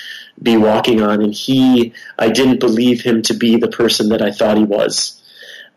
[0.42, 1.22] be walking on.
[1.22, 5.17] And he, I didn't believe him to be the person that I thought he was.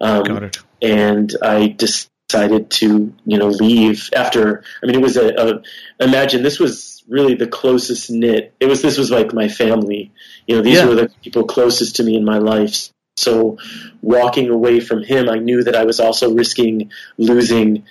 [0.01, 0.57] Um, Got it.
[0.81, 4.63] and I decided to, you know, leave after.
[4.81, 5.61] I mean, it was a, a.
[6.03, 8.53] Imagine this was really the closest knit.
[8.59, 10.11] It was this was like my family.
[10.47, 10.85] You know, these Yeah.
[10.87, 12.89] were the people closest to me in my life.
[13.17, 13.57] So,
[14.01, 17.83] walking away from him, I knew that I was also risking losing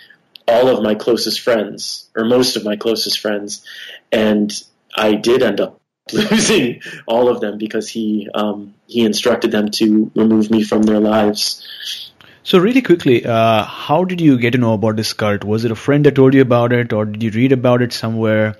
[0.49, 3.65] all of my closest friends, or most of my closest friends,
[4.11, 4.51] and
[4.97, 5.79] I did end up
[6.13, 10.99] losing all of them because he um, he instructed them to remove me from their
[10.99, 12.00] lives.
[12.43, 15.45] So really quickly, uh, how did you get to know about this cult?
[15.45, 17.93] Was it a friend that told you about it, or did you read about it
[17.93, 18.57] somewhere?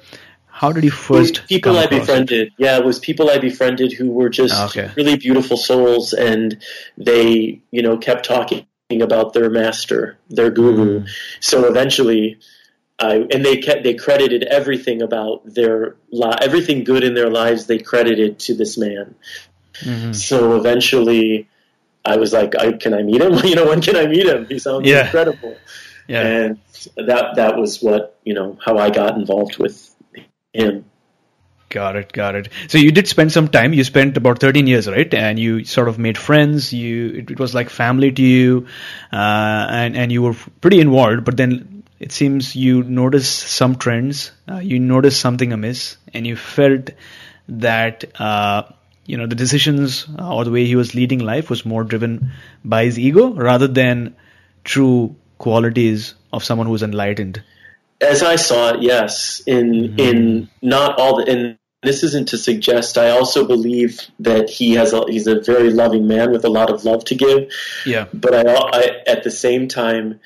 [0.47, 2.07] How did you first people I across it?
[2.07, 2.53] befriended.
[2.59, 4.91] Yeah, it was people I befriended who were just Ah, Okay.
[4.97, 6.59] really beautiful souls, and
[6.99, 11.01] they, you know, kept talking about their master, their guru.
[11.01, 11.09] Mm.
[11.41, 12.39] So eventually,
[12.99, 17.65] I and they kept they credited everything about their li- everything good in their lives.
[17.67, 19.15] They credited to this man.
[19.81, 20.15] Mhm.
[20.15, 21.49] So eventually,
[22.05, 23.35] I was like, I, "Can I meet him?
[23.45, 24.47] You know, when can I meet him?
[24.49, 25.05] He sounds Yeah.
[25.07, 25.57] incredible."
[26.09, 26.23] Yeah.
[26.27, 26.59] And
[26.97, 29.95] that that was what you know how I got involved with
[30.53, 30.85] him.
[31.69, 32.49] Got it, got it.
[32.67, 33.73] So you did spend some time.
[33.73, 35.13] You spent about 13 years, right?
[35.15, 36.73] And you sort of made friends.
[36.73, 38.67] You it, it was like family to you,
[39.13, 41.25] uh, and and you were pretty involved.
[41.25, 44.33] But then it seems you noticed some trends.
[44.51, 46.91] Uh, you noticed something amiss, and you felt
[47.49, 48.63] that uh,
[49.11, 52.31] you know the decisions uh, or the way he was leading life was more driven
[52.65, 54.15] by his ego rather than
[54.65, 57.43] true qualities of someone who's enlightened.
[58.01, 59.43] as I saw it, yes.
[59.47, 62.99] In in not all the and this isn't to suggest.
[62.99, 66.71] I also believe that he has a, he's a very loving man with a lot
[66.71, 67.51] of love to give.
[67.87, 68.07] Yeah.
[68.13, 70.21] But I, I at the same time,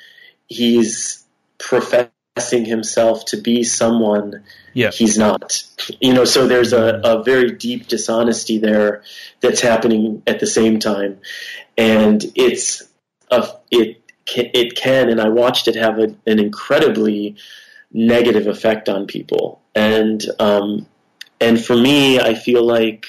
[0.48, 1.24] he's
[2.34, 4.42] professing himself to be someone
[4.72, 4.90] Yeah.
[4.90, 5.62] he's not.
[6.00, 9.02] You know, so there's a, a very deep dishonesty there
[9.40, 11.20] that's happening at the same time,
[11.78, 12.82] and it's
[13.30, 17.36] a it it can and I watched it have a, an incredibly
[17.92, 20.86] negative effect on people, and um,
[21.40, 23.06] and for me, I feel like.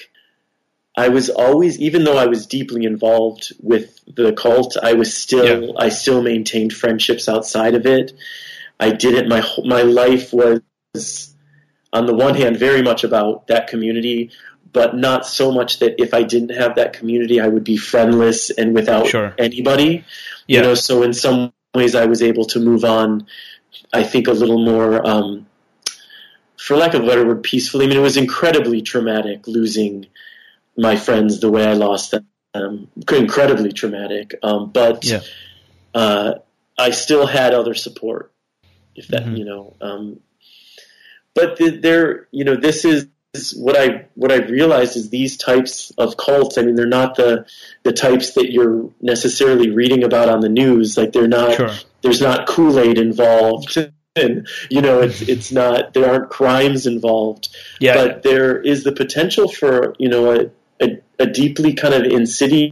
[0.97, 5.77] I was always, even though I was deeply involved with the cult, I was still,
[5.77, 8.13] I still maintained friendships outside of it.
[8.79, 9.29] I didn't.
[9.29, 10.61] My my life was,
[11.93, 14.31] on the one hand, very much about that community,
[14.71, 18.49] but not so much that if I didn't have that community, I would be friendless
[18.49, 19.33] and without Sure.
[19.37, 20.03] anybody.
[20.47, 20.59] Yeah.
[20.59, 23.27] You know, so in some ways, I was able to move on.
[23.93, 25.47] I think a little more, um,
[26.57, 27.85] for lack of a better word, peacefully.
[27.85, 30.07] I mean, it was incredibly traumatic losing
[30.77, 32.27] my friends the way I lost them.
[32.53, 34.35] Um, incredibly traumatic.
[34.41, 35.21] Um, but Yeah.
[35.93, 36.35] uh,
[36.77, 38.31] I still had other support.
[38.95, 39.37] If that, Mhm.
[39.37, 40.19] you know, um,
[41.33, 43.07] but the, there, you know, this is
[43.57, 46.57] what I what I realized is these types of cults.
[46.57, 47.45] I mean, they're not the
[47.83, 50.97] the types that you're necessarily reading about on the news.
[50.97, 51.55] Like they're not.
[51.55, 51.71] Sure.
[52.01, 53.77] There's not Kool Aid involved,
[54.15, 55.93] and you know, it's it's not.
[55.93, 57.49] There aren't crimes involved
[57.81, 57.95] Yeah.
[57.95, 60.45] but there is the potential for you know a,
[60.81, 62.71] a, a deeply kind of insidious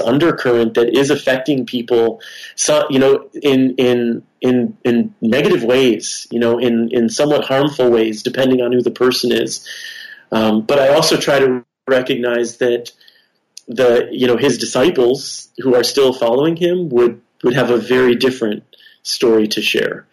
[0.00, 2.20] undercurrent that is affecting people
[2.54, 7.90] so you know in in in in negative ways you know in in somewhat harmful
[7.90, 9.68] ways depending on who the person is
[10.32, 12.92] um, but I also try to recognize that
[13.68, 18.14] the you know his disciples who are still following him would would have a very
[18.14, 18.64] different
[19.02, 20.06] story to share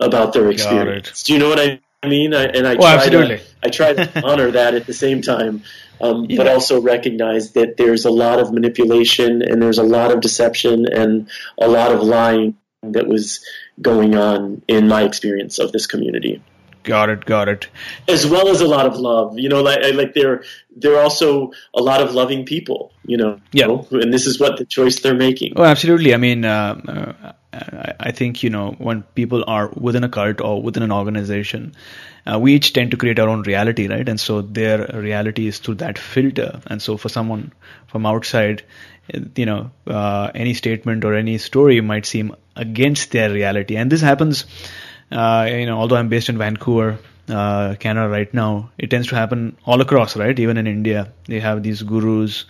[0.00, 1.22] about their experience.
[1.22, 2.34] Do you know what I mean?
[2.34, 3.38] I, and I Oh, try absolutely.
[3.38, 5.62] to I try to honor that at the same time,
[6.00, 10.20] um, but also recognize that there's a lot of manipulation and there's a lot of
[10.20, 11.28] deception and
[11.58, 13.44] a lot of lying that was
[13.80, 16.42] going on in my experience of this community
[16.82, 17.24] Got it.
[17.24, 17.68] Got it.
[18.08, 19.38] as well as a lot of love.
[19.38, 20.42] You know, like like they're
[20.76, 22.92] they're also a lot of loving people.
[23.04, 23.66] You know, Yeah.
[23.90, 25.54] and this is what the choice they're making.
[25.56, 26.14] Oh, absolutely.
[26.14, 30.40] I mean, uh, uh, I I think you know when people are within a cult
[30.40, 31.74] or within an organization,
[32.26, 34.08] uh, we each tend to create our own reality, right?
[34.08, 36.60] And so their reality is through that filter.
[36.66, 37.52] And so for someone
[37.88, 38.62] from outside,
[39.36, 43.76] you know, uh, any statement or any story might seem against their reality.
[43.76, 44.46] And this happens,
[45.12, 46.98] uh, you know, although I'm based in Vancouver,
[47.28, 50.38] uh, Canada right now, it tends to happen all across, right?
[50.38, 52.46] Even in India, they have these gurus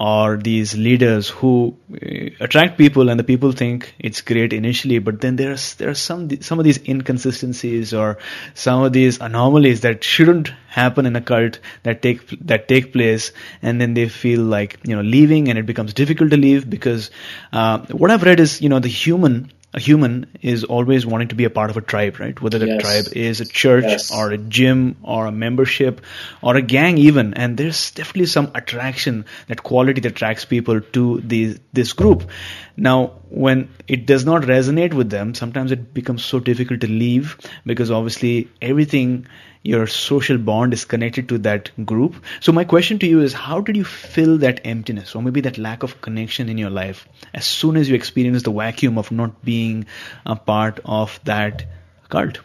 [0.00, 5.20] or these leaders who uh, attract people and the people think it's great initially but
[5.20, 8.18] then there's there are some some of these inconsistencies or
[8.54, 13.32] some of these anomalies that shouldn't happen in a cult that take that take place
[13.60, 17.10] and then they feel like you know leaving and it becomes difficult to leave because
[17.52, 21.34] uh, what I've read is you know the human a human is always wanting to
[21.34, 22.40] be a part of a tribe, right?
[22.40, 22.82] Whether the yes.
[22.82, 24.10] tribe is a church yes.
[24.10, 26.00] or a gym or a membership
[26.40, 27.34] or a gang even.
[27.34, 32.30] And there's definitely some attraction, that quality that attracts people to the, this group.
[32.78, 37.36] Now, when it does not resonate with them, sometimes it becomes so difficult to leave
[37.66, 39.26] because obviously everything
[39.62, 42.14] your social bond is connected to that group.
[42.40, 45.58] So my question to you is how did you fill that emptiness or maybe that
[45.58, 49.44] lack of connection in your life as soon as you experience the vacuum of not
[49.44, 49.86] being
[50.24, 51.66] a part of that
[52.08, 52.40] cult?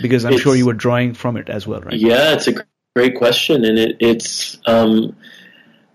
[0.00, 1.94] Because I'm it's, sure you were drawing from it as well, right?
[1.94, 5.16] Yeah, it's a great question and it, it's um,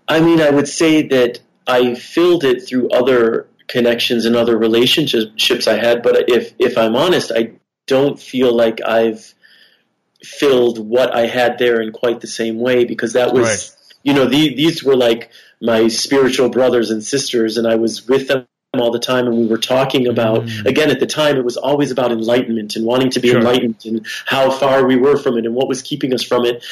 [0.08, 5.68] I mean, I would say that I filled it through other connections and other relationships
[5.68, 7.52] I had, but if if I'm honest, I
[7.86, 9.34] don't feel like I've
[10.22, 13.94] filled what I had there in quite the same way because that was, right.
[14.02, 18.28] you know, the, these were like my spiritual brothers and sisters, and I was with
[18.28, 18.46] them
[18.78, 20.64] all the time and we were talking about mm.
[20.64, 23.38] again at the time it was always about enlightenment and wanting to be sure.
[23.38, 26.64] enlightened and how far we were from it and what was keeping us from it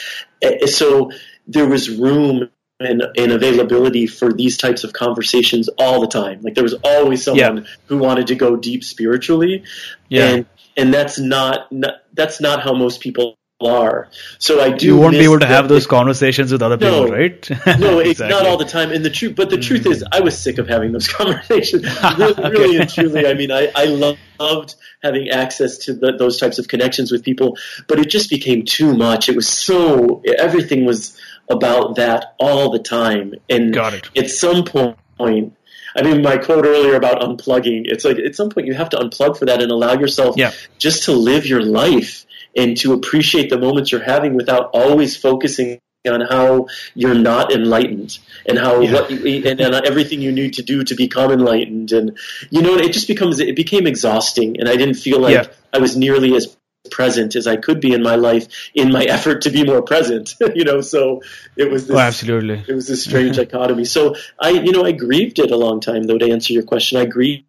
[0.71, 1.11] so
[1.49, 6.55] there was room and, and availability for these types of conversations all the time like
[6.55, 7.65] there was always someone yeah.
[7.87, 9.65] who wanted to go deep spiritually
[10.09, 10.29] yeah.
[10.29, 10.47] and
[10.79, 14.09] and that's not, not that's not how most people are.
[14.39, 14.87] So I do.
[14.87, 17.51] You won't be able to have those conversations with other people, right?
[17.79, 18.29] no, it's exactly.
[18.29, 18.93] not all the time.
[18.93, 19.63] And the truth, but the mm.
[19.63, 21.85] truth is, I was sick of having those conversations.
[22.19, 22.51] really, okay.
[22.51, 26.69] really and truly, I mean, I, I loved having access to the, those types of
[26.69, 27.59] connections with people,
[27.89, 29.29] but it just became too much.
[29.29, 31.19] It was so everything was
[31.51, 34.11] about that all the time, and Got it.
[34.17, 35.55] at some point.
[35.99, 38.97] I mean, my quote earlier about unplugging, it's like at some point you have to
[38.99, 40.53] unplug for that and allow yourself yeah.
[40.79, 42.25] just to live your life
[42.57, 48.19] and to appreciate the moments you're having without always focusing on how you're not enlightened
[48.47, 48.93] and how yeah.
[48.93, 52.17] what you, and, and uh, everything you need to do to become enlightened and
[52.51, 55.47] you know it just becomes it became exhausting and I didn't feel like yeah.
[55.73, 56.57] I was nearly as
[56.91, 60.35] present as I could be in my life in my effort to be more present
[60.55, 61.23] you know so
[61.57, 64.93] it was this, oh, absolutely it was this strange dichotomy so I you know I
[64.93, 67.45] grieved it a long time though to answer your question I grieved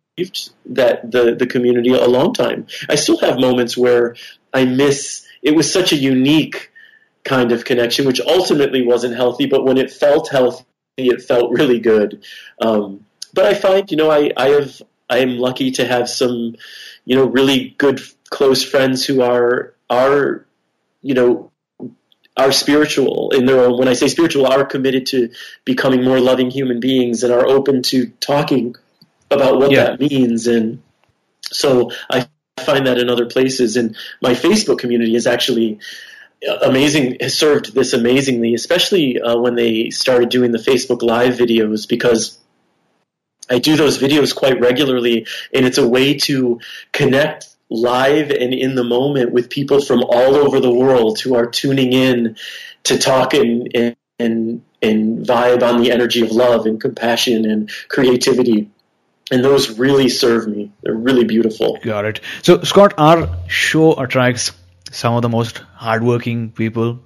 [0.66, 4.16] that the the community a long time I still have moments where
[4.54, 5.26] I miss.
[5.42, 6.72] It was such a unique
[7.24, 10.66] kind of connection, which ultimately wasn't healthy, but when it felt healthy,
[10.98, 12.24] it felt really good.
[12.62, 16.56] Um, but I find, you know, I, I have, I am lucky to have some,
[17.06, 20.46] you know, really good close friends who are are,
[21.02, 21.52] you know,
[22.38, 23.78] are spiritual in their own.
[23.78, 25.30] When I say spiritual, are committed to
[25.66, 28.76] becoming more loving human beings and are open to talking
[29.32, 29.86] about what yeah.
[29.86, 30.48] that means.
[30.48, 30.82] And
[31.44, 32.28] so I
[32.60, 33.78] find that in other places.
[33.78, 35.80] And my Facebook community is actually
[36.62, 41.88] amazing has served this amazingly, especially uh, when they started doing the Facebook Live videos
[41.88, 42.40] because
[43.50, 46.60] I do those videos quite regularly, and it's a way to
[46.92, 51.46] connect live and in the moment with people from all over the world who are
[51.46, 52.36] tuning in
[52.84, 53.96] to talk and and
[54.82, 58.70] and, vibe on the energy of love and compassion and creativity
[59.32, 60.72] and those really serve me.
[60.82, 61.78] They're really beautiful.
[61.84, 62.22] Got it.
[62.42, 64.52] So, Scott, our show attracts
[64.92, 67.00] some of the most hardworking people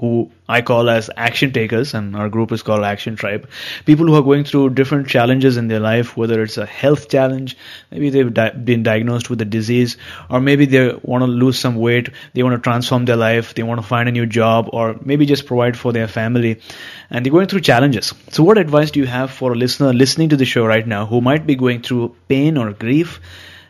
[0.00, 3.46] who I call as action takers, and our group is called Action Tribe.
[3.84, 7.54] People who are going through different challenges in their life, whether it's a health challenge,
[7.90, 9.98] maybe they've di- been diagnosed with a disease,
[10.30, 13.62] or maybe they want to lose some weight, they want to transform their life, they
[13.62, 16.62] want to find a new job, or maybe just provide for their family,
[17.10, 18.14] and they're going through challenges.
[18.30, 21.04] So, what advice do you have for a listener listening to the show right now
[21.04, 23.20] who might be going through pain or grief?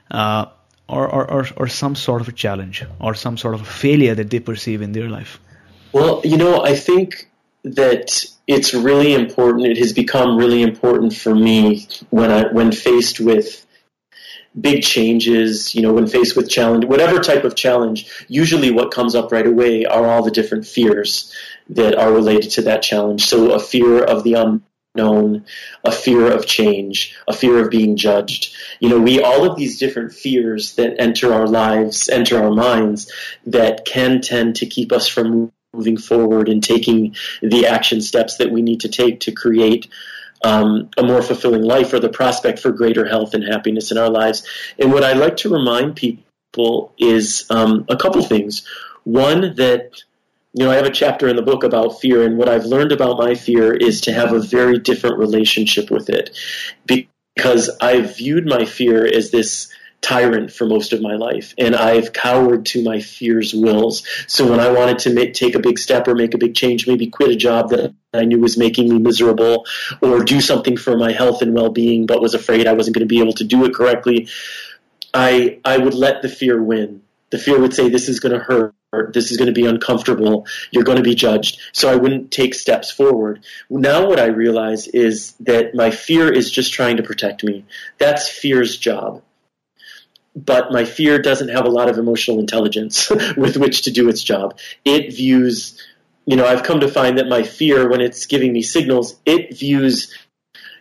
[0.09, 0.47] Uh,
[0.89, 4.13] or, or, or, or some sort of a challenge or some sort of a failure
[4.13, 5.39] that they perceive in their life?
[5.93, 7.29] Well, you know, I think
[7.65, 9.67] that it's really important.
[9.67, 13.67] It has become really important for me when I when faced with
[14.59, 19.15] big changes, you know, when faced with challenge, whatever type of challenge, usually what comes
[19.15, 21.33] up right away are all the different fears
[21.69, 23.25] that are related to that challenge.
[23.25, 24.63] So a fear of the
[24.97, 25.45] unknown,
[25.85, 28.55] a fear of change, a fear of being judged.
[28.81, 33.13] You know, we all of these different fears that enter our lives, enter our minds,
[33.47, 38.51] that can tend to keep us from moving forward and taking the action steps that
[38.51, 39.89] we need to take to create
[40.43, 44.11] um, a more fulfilling life or the prospect for greater health and happiness in our
[44.11, 44.47] lives.
[44.79, 48.67] And what I like to remind people is um, a couple things.
[49.05, 50.03] One, that
[50.53, 52.91] you know, I have a chapter in the book about fear, and what I've learned
[52.91, 56.37] about my fear is to have a very different relationship with it.
[56.87, 62.13] Because I've viewed my fear as this tyrant for most of my life, and I've
[62.13, 64.07] cowered to my fear's wills.
[64.27, 66.87] So when I wanted to make, take a big step or make a big change,
[66.87, 69.67] maybe quit a job that I knew was making me miserable,
[70.01, 73.15] or do something for my health and well-being, but was afraid I wasn't going to
[73.15, 74.29] be able to do it correctly,
[75.13, 77.03] I I would let the fear win.
[77.31, 78.75] The fear would say, "This is going to hurt."
[79.13, 80.47] this is going to be uncomfortable.
[80.73, 81.61] You're going to be judged.
[81.73, 83.45] So I wouldn't take steps forward.
[83.69, 87.65] Now what I realize is that my fear is just trying to protect me.
[87.99, 89.23] That's fear's job.
[90.37, 94.23] But my fear doesn't have a lot of emotional intelligence with which to do its
[94.23, 94.59] job.
[94.85, 95.81] It views,
[96.27, 99.57] you know, I've come to find that my fear, when it's giving me signals, it
[99.57, 100.17] views,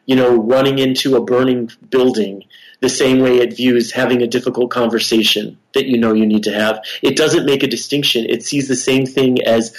[0.06, 2.44] you know, running into a burning building
[2.82, 6.54] the same way it views having a difficult conversation that you know you need to
[6.54, 6.82] have.
[7.02, 8.26] It doesn't make a distinction.
[8.26, 9.76] It sees the same thing as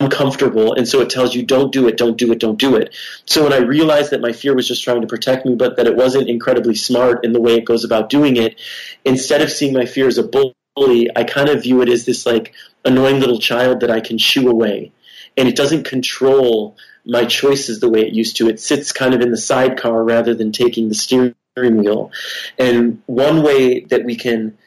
[0.00, 2.94] uncomfortable, and so it tells you, don't do it, don't do it, don't do it.
[3.26, 5.86] So when I realized that my fear was just trying to protect me, but that
[5.86, 8.60] it wasn't incredibly smart in the way it goes about doing it,
[9.04, 12.26] instead of seeing my fear as a bully, I kind of view it as this
[12.26, 14.92] like annoying little child that I can shoo away.
[15.36, 18.48] And it doesn't control my choices the way it used to.
[18.48, 22.12] It sits kind of in the sidecar rather than taking the steering wheel.
[22.58, 24.58] And one way that we can,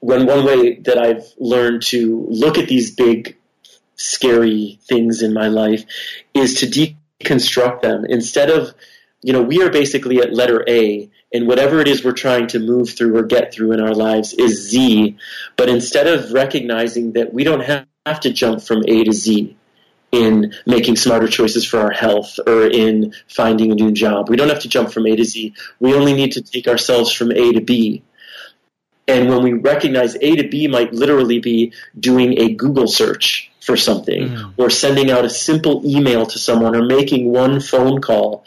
[0.00, 3.36] when one way that I've learned to look at these big,
[3.96, 5.84] scary things in my life
[6.34, 8.04] is to deconstruct them.
[8.08, 8.74] Instead of,
[9.22, 12.58] you know, we are basically at letter A, and whatever it is we're trying to
[12.58, 15.16] move through or get through in our lives is Z.
[15.56, 19.56] But instead of recognizing that we don't have to jump from A to Z,
[20.12, 24.28] in making smarter choices for our health or in finding a new job.
[24.28, 25.54] We don't have to jump from A to Z.
[25.80, 28.02] We only need to take ourselves from A to B.
[29.08, 33.76] And when we recognize A to B might literally be doing a Google search for
[33.76, 34.54] something mm.
[34.56, 38.44] or sending out a simple email to someone or making one phone call,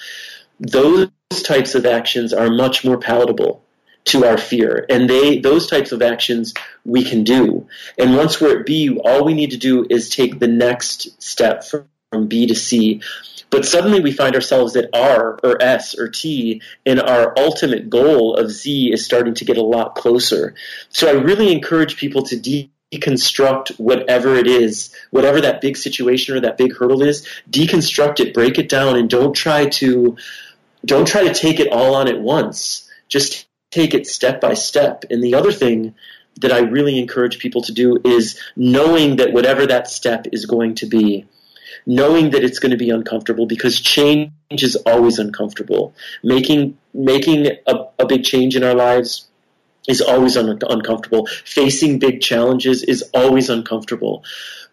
[0.59, 1.09] those
[1.43, 3.63] types of actions are much more palatable
[4.03, 4.85] to our fear.
[4.89, 6.53] And they those types of actions
[6.83, 7.67] we can do.
[7.97, 11.63] And once we're at B, all we need to do is take the next step
[11.63, 13.01] from, from B to C.
[13.49, 18.35] But suddenly we find ourselves at R or S or T, and our ultimate goal
[18.35, 20.55] of Z is starting to get a lot closer.
[20.89, 22.37] So I really encourage people to
[22.99, 28.33] deconstruct whatever it is, whatever that big situation or that big hurdle is, deconstruct it,
[28.33, 30.17] break it down, and don't try to
[30.85, 32.89] don't try to take it all on at once.
[33.07, 35.03] Just take it step by step.
[35.09, 35.95] And the other thing
[36.41, 40.75] that I really encourage people to do is knowing that whatever that step is going
[40.75, 41.25] to be,
[41.85, 45.93] knowing that it's going to be uncomfortable because change is always uncomfortable.
[46.23, 49.27] Making making a, a big change in our lives
[49.87, 51.27] is always un- uncomfortable.
[51.45, 54.23] Facing big challenges is always uncomfortable.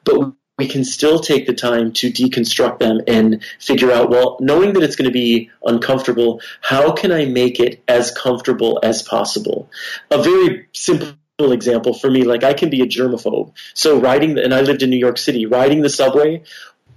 [0.04, 4.74] But we can still take the time to deconstruct them and figure out, well, knowing
[4.74, 9.70] that it's going to be uncomfortable, how can I make it as comfortable as possible?
[10.10, 13.52] A very simple example for me, like I can be a germaphobe.
[13.74, 16.42] So riding, the, and I lived in New York City, riding the subway,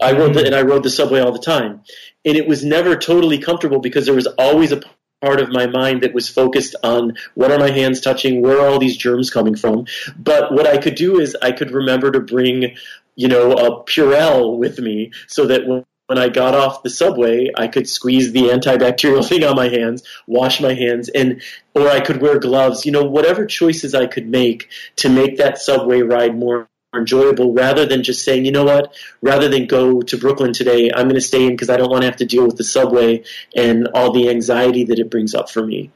[0.02, 0.48] I rode the, mm-hmm.
[0.48, 1.82] and I rode the subway all the time.
[2.26, 4.82] And it was never totally comfortable because there was always a
[5.22, 8.68] part of my mind that was focused on what are my hands touching, where are
[8.68, 9.86] all these germs coming from.
[10.18, 12.76] But what I could do is I could remember to bring
[13.16, 17.50] you know, a Purell with me so that when, when I got off the subway,
[17.56, 21.42] I could squeeze the antibacterial thing on my hands, wash my hands, and
[21.74, 22.86] or I could wear gloves.
[22.86, 26.68] You know, whatever choices I could make to make that subway ride more
[26.98, 31.04] enjoyable, rather than just saying, you know what, rather than go to Brooklyn today, I'm
[31.04, 33.24] going to stay in because I don't want to have to deal with the subway
[33.56, 35.92] and all the anxiety that it brings up for me.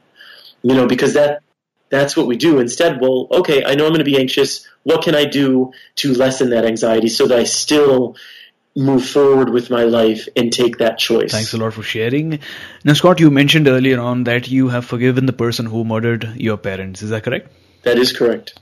[0.62, 1.42] You know, because that
[1.90, 2.58] that's what we do.
[2.58, 4.66] Instead, well, okay, I know I'm going to be anxious.
[4.84, 8.16] What can I do to lessen that anxiety so that I still
[8.76, 11.32] move forward with my life and take that choice?
[11.32, 12.38] Thanks a lot for sharing.
[12.84, 16.56] Now, Scott, you mentioned earlier on that you have forgiven the person who murdered your
[16.56, 17.02] parents.
[17.02, 17.50] Is that correct?
[17.82, 18.58] That is correct.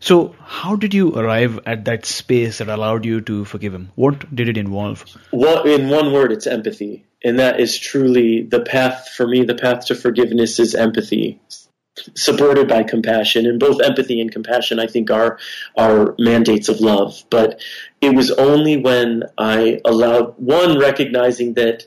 [0.00, 3.92] So, how did you arrive at that space that allowed you to forgive him?
[3.96, 5.04] What did it involve?
[5.30, 7.04] Well, in one word, it's empathy.
[7.22, 11.38] And that is truly the path for me, the path to forgiveness is empathy
[12.14, 15.38] supported by compassion and both empathy and compassion i think are
[15.76, 17.60] are mandates of love but
[18.00, 21.84] it was only when i allowed one recognizing that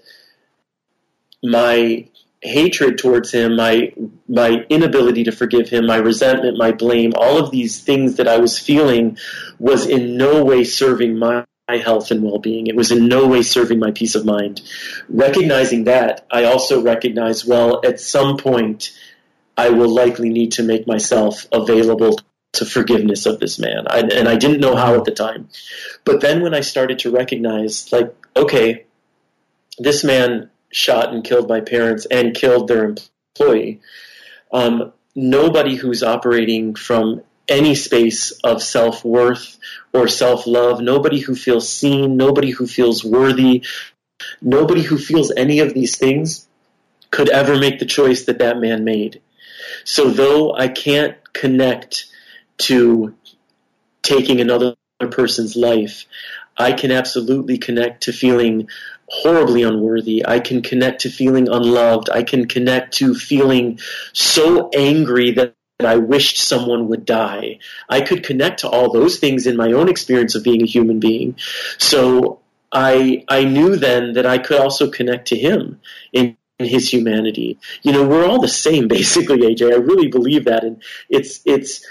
[1.41, 2.07] my
[2.43, 3.93] hatred towards him, my
[4.27, 8.37] my inability to forgive him, my resentment, my blame, all of these things that I
[8.37, 9.17] was feeling
[9.59, 12.67] was in no way serving my my health and well-being.
[12.67, 14.61] It was in no way serving my peace of mind.
[15.07, 18.91] Recognizing that, I also recognize, well, at some point,
[19.57, 22.19] I will likely need to make myself available
[22.53, 23.85] to forgiveness of this man.
[23.89, 25.49] I, and I didn't know how at the time.
[26.03, 28.85] But then when I started to recognize, like, okay,
[29.79, 33.79] this man shot and killed my parents and killed their employee,
[34.51, 39.57] um, nobody who's operating from any space of self worth
[39.93, 43.63] or self love, nobody who feels seen, nobody who feels worthy,
[44.41, 46.47] nobody who feels any of these things
[47.11, 49.21] could ever make the choice that that man made.
[49.83, 52.07] So, though I can't connect
[52.59, 53.13] to
[54.01, 54.75] taking another
[55.11, 56.05] person's life,
[56.57, 58.69] I can absolutely connect to feeling
[59.13, 60.25] horribly unworthy.
[60.25, 62.09] I can connect to feeling unloved.
[62.09, 63.79] I can connect to feeling
[64.11, 67.59] so angry that I wished someone would die.
[67.87, 70.99] I could connect to all those things in my own experience of being a human
[70.99, 71.35] being.
[71.77, 72.39] So
[72.71, 75.79] I I knew then that I could also connect to him
[76.11, 77.59] in, in his humanity.
[77.83, 79.71] You know, we're all the same basically, AJ.
[79.71, 81.85] I really believe that and it's it's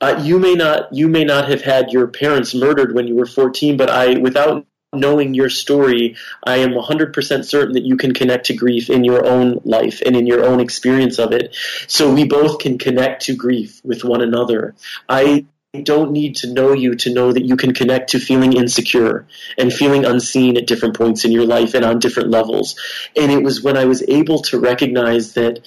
[0.00, 3.26] uh, you may not you may not have had your parents murdered when you were
[3.26, 8.46] 14, but I without knowing your story, I am 100% certain that you can connect
[8.46, 11.56] to grief in your own life and in your own experience of it.
[11.86, 14.74] So we both can connect to grief with one another.
[15.08, 15.46] I
[15.82, 19.26] don't need to know you to know that you can connect to feeling insecure
[19.56, 22.78] and feeling unseen at different points in your life and on different levels.
[23.16, 25.60] And it was when I was able to recognize that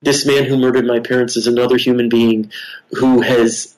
[0.00, 2.50] this man who murdered my parents is another human being
[2.92, 3.76] who has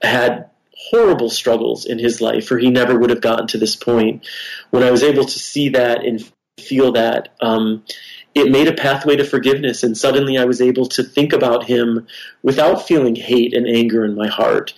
[0.00, 0.50] had
[0.94, 4.24] horrible struggles in his life, or he never would have gotten to this point.
[4.70, 6.24] When I was able to see that and
[6.60, 7.84] feel that, um,
[8.32, 12.06] it made a pathway to forgiveness, and suddenly I was able to think about him
[12.44, 14.72] without feeling hate and anger in my heart.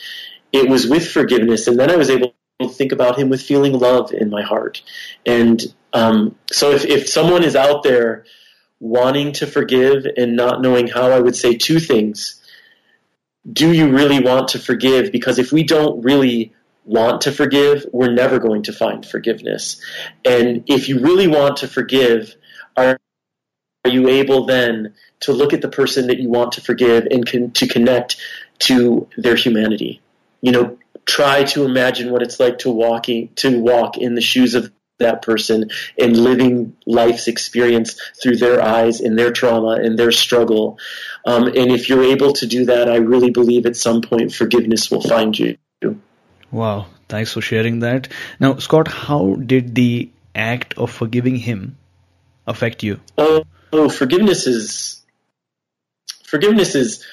[0.52, 3.78] It was with forgiveness, and then I was able to think about him with feeling
[3.78, 4.82] love in my heart.
[5.26, 5.62] And
[5.92, 8.24] um, so, if, if someone is out there
[8.80, 12.42] wanting to forgive and not knowing how, I would say two things
[13.50, 15.12] do you really want to forgive?
[15.12, 16.52] Because if we don't really
[16.84, 19.80] want to forgive, we're never going to find forgiveness.
[20.24, 22.34] And if you really want to forgive,
[22.76, 22.98] are,
[23.84, 27.26] are you able then to look at the person that you want to forgive and
[27.26, 28.16] con- to connect
[28.60, 30.00] to their humanity?
[30.40, 34.54] You know, try to imagine what it's like to walking to walk in the shoes
[34.54, 40.12] of that person and living life's experience through their eyes and their trauma and their
[40.12, 40.78] struggle.
[41.26, 44.90] Um, and if you're able to do that, I really believe at some point forgiveness
[44.90, 45.58] will find you.
[46.52, 48.08] Wow, thanks for sharing that.
[48.38, 51.76] Now, Scott, how did the act of forgiving him
[52.46, 53.00] affect you?
[53.18, 55.02] Oh, oh forgiveness is
[56.24, 57.04] forgiveness is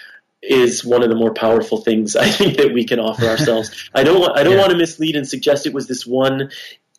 [0.43, 3.89] is one of the more powerful things I think that we can offer ourselves.
[3.95, 4.59] I don't want, I don't yeah.
[4.59, 6.51] want to mislead and suggest it was this one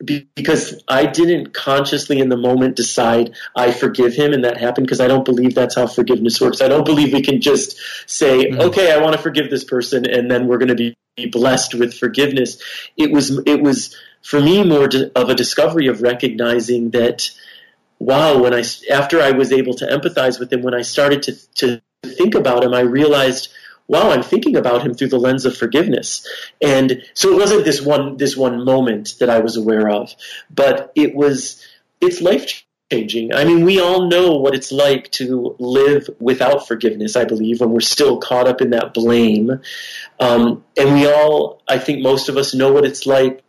[0.02, 5.00] because I didn't consciously in the moment decide I forgive him and that happened because
[5.00, 6.60] I don't believe that's how forgiveness works.
[6.60, 8.60] I don't believe we can just say, mm-hmm.
[8.62, 11.94] okay, I want to forgive this person and then we're going to be blessed with
[11.94, 12.60] forgiveness.
[12.96, 17.30] It was, it was for me more of a discovery of recognizing that,
[18.00, 21.54] wow, when I, after I was able to empathize with him, when I started to,
[21.54, 23.48] to think about him, I realized–
[23.86, 26.26] wow, I'm thinking about him through the lens of forgiveness.
[26.62, 30.14] And so it wasn't this one this one moment that I was aware of,
[30.50, 31.64] but it was
[32.00, 33.34] it's life changing.
[33.34, 37.70] I mean, we all know what it's like to live without forgiveness, I believe, when
[37.70, 39.60] we're still caught up in that blame.
[40.20, 43.42] Um, and we all, I think most of us know what it's like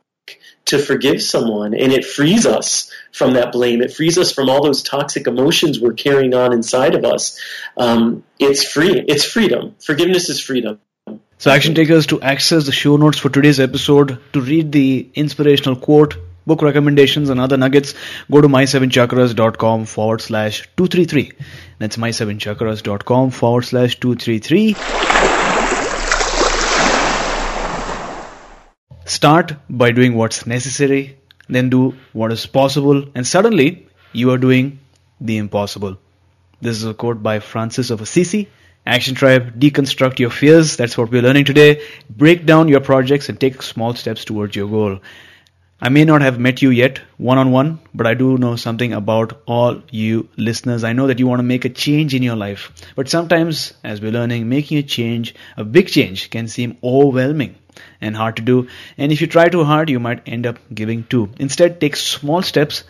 [0.66, 3.82] to forgive someone, and it frees us from that blame.
[3.82, 7.40] It frees us from all those toxic emotions we're carrying on inside of us.
[7.78, 9.04] Um, it's free.
[9.08, 9.76] It's freedom.
[9.84, 10.80] Forgiveness is freedom.
[11.38, 15.76] So, action takers, to access the show notes for today's episode, to read the inspirational
[15.76, 16.16] quote,
[16.48, 17.94] book recommendations, and other nuggets,
[18.32, 21.34] go to my7chakras.com forward slash 233.
[21.78, 25.65] That's my7chakras.com forward slash 233.
[29.16, 34.80] Start by doing what's necessary, then do what is possible, and suddenly you are doing
[35.22, 35.98] the impossible.
[36.60, 38.50] This is a quote by Francis of Assisi.
[38.86, 40.76] Action Tribe, deconstruct your fears.
[40.76, 41.82] That's what we're learning today.
[42.10, 45.00] Break down your projects and take small steps towards your goal.
[45.80, 48.92] I may not have met you yet one on one, but I do know something
[48.92, 50.84] about all you listeners.
[50.84, 52.70] I know that you want to make a change in your life.
[52.98, 57.56] But sometimes, as we're learning, making a change, a big change, can seem overwhelming
[58.02, 58.68] and hard to do.
[58.98, 61.32] And if you try too hard, you might end up giving too.
[61.40, 62.84] Instead, take small steps,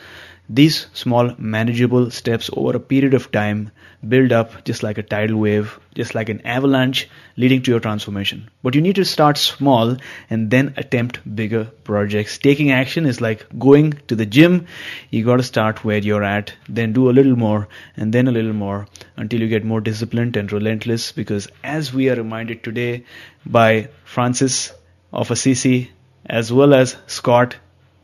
[0.50, 3.72] These small, manageable steps over a period of time
[4.08, 8.50] build up just like a tidal wave, just like an avalanche leading to your transformation.
[8.64, 9.98] But you need to start small
[10.30, 12.38] and then attempt bigger projects.
[12.38, 14.68] Taking action is like going to the gym.
[15.10, 18.32] You got to start where you're at, then do a little more and then a
[18.32, 18.88] little more
[19.18, 23.04] until you get more disciplined and relentless because as we are reminded today
[23.46, 24.72] by Francis
[25.16, 25.92] of Assisi
[26.26, 27.56] as well as Scott,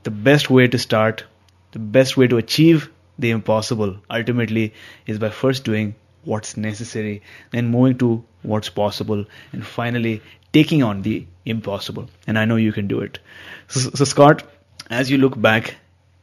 [0.04, 1.24] the best way to start,
[1.72, 2.90] the best way to achieve
[3.20, 4.74] the impossible ultimately
[5.06, 10.22] is by first doing what's necessary, then moving to what's possible, and finally
[10.54, 12.10] taking on the impossible.
[12.28, 13.20] And I know you can do it.
[13.68, 14.44] So, so Scott,
[14.90, 15.76] as you look back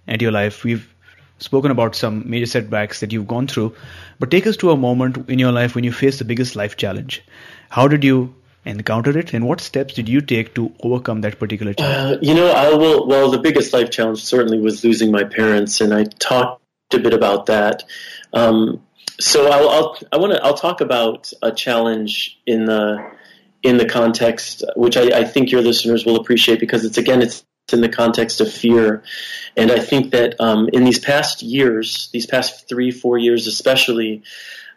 [0.07, 0.95] at your life, we've
[1.39, 3.74] spoken about some major setbacks that you've gone through,
[4.18, 6.76] but take us to a moment in your life when you faced the biggest life
[6.76, 7.22] challenge.
[7.70, 8.34] How did you
[8.68, 12.16] encounter it, and what steps did you take to overcome that particular challenge?
[12.16, 13.06] Uh, you know, I will.
[13.06, 16.62] Well, the biggest life challenge certainly was losing my parents, and I talked
[16.92, 17.84] a bit about that.
[18.32, 18.82] Um,
[19.20, 23.10] so I'll, I'll I want to I'll talk about a challenge in the
[23.62, 27.44] in the context which I, I think your listeners will appreciate because it's again it's
[27.72, 29.02] in the context of fear.
[29.56, 34.22] And I think that um, in these past years, these past three, four years especially,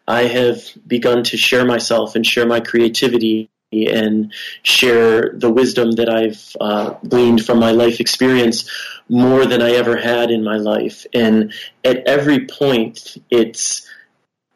[0.08, 6.10] I have begun to share myself and share my creativity and share the wisdom that
[6.10, 8.70] I've uh, gleaned from my life experience
[9.08, 11.06] more than I ever had in my life.
[11.14, 11.54] And
[11.84, 13.88] at every point, it's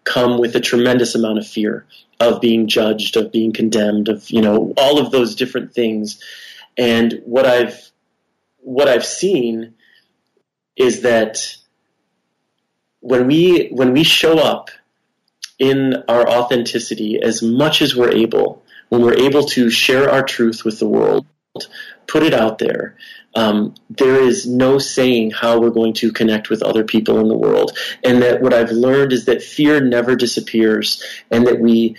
[0.04, 1.86] come with a tremendous amount of fear
[2.20, 6.22] of being judged, of being condemned, of you know all of those different things.
[6.78, 7.92] And what I've
[8.60, 9.76] what I've seen
[10.76, 11.56] is that
[13.00, 14.70] when we when we show up
[15.58, 18.65] in our authenticity as much as we're able,
[18.96, 21.26] when we're able to share our truth with the world,
[22.08, 22.96] put it out there,
[23.36, 27.36] um, there is no saying how we're going to connect with other people in the
[27.36, 27.78] world.
[28.06, 31.98] And that what I've learned is that fear never disappears, and that we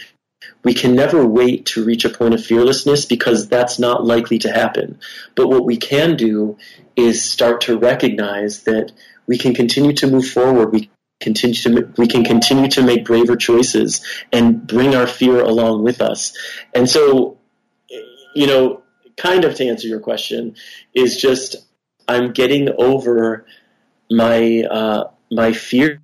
[0.64, 4.51] we can never wait to reach a point of fearlessness because that's not likely to
[4.51, 4.99] happen.
[5.34, 6.57] But what we can do
[6.97, 8.90] is start to recognize that
[9.26, 10.72] we can continue to move forward.
[10.72, 10.90] We
[11.21, 16.01] continue to we can continue to make braver choices and bring our fear along with
[16.01, 16.37] us.
[16.75, 17.39] And so,
[18.35, 18.83] you know,
[19.17, 20.57] kind of to answer your question
[20.95, 21.57] is just
[22.09, 23.47] I'm getting over
[24.11, 26.01] my uh, my fear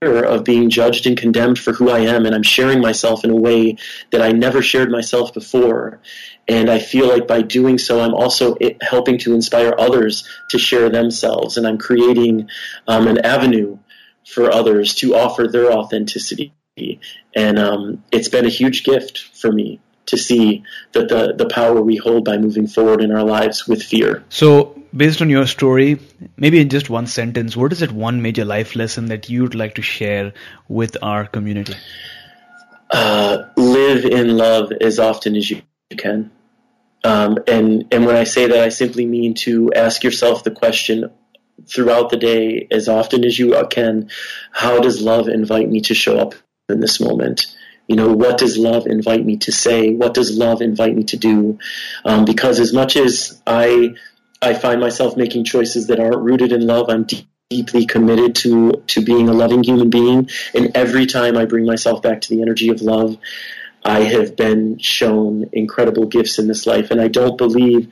[0.00, 3.36] of being judged and condemned for who I am, and I'm sharing myself in a
[3.36, 3.78] way
[4.12, 6.00] that I never shared myself before.
[6.46, 10.88] And I feel like by doing so, I'm also helping to inspire others to share
[10.88, 12.48] themselves, and I'm creating
[12.86, 13.78] um, an avenue
[14.28, 16.52] for others to offer their authenticity.
[17.34, 21.80] And um, it's been a huge gift for me to see that the, the power
[21.80, 24.24] we hold by moving forward in our lives with fear.
[24.28, 25.98] So, based on your story,
[26.36, 29.74] maybe in just one sentence, what is that one major life lesson that you'd like
[29.74, 30.32] to share
[30.68, 31.74] with our community?
[32.90, 35.62] Uh, live in love as often as you
[35.96, 36.30] can.
[37.04, 41.10] Um, and, and when I say that, I simply mean to ask yourself the question
[41.66, 44.10] throughout the day as often as you can.
[44.52, 46.34] How does love invite me to show up
[46.68, 47.46] in this moment?
[47.88, 49.94] You know what does love invite me to say?
[49.94, 51.58] What does love invite me to do?
[52.04, 53.94] Um, because as much as i
[54.42, 57.06] i find myself making choices that aren't rooted in love i'm
[57.50, 60.28] deeply committed to to being a loving human being.
[60.54, 63.16] And every time i bring myself back to the energy of love
[63.84, 66.90] i have been shown incredible gifts in this life.
[66.90, 67.90] And i don't believe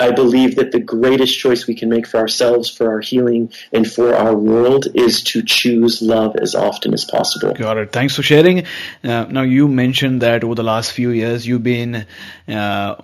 [0.00, 3.90] I believe that the greatest choice we can make for ourselves, for our healing, and
[3.90, 7.52] for our world is to choose love as often as possible.
[7.52, 7.92] Got it.
[7.92, 8.64] Thanks for sharing.
[9.04, 12.06] Uh, now, you mentioned that over the last few years, you've been,
[12.48, 12.96] uh,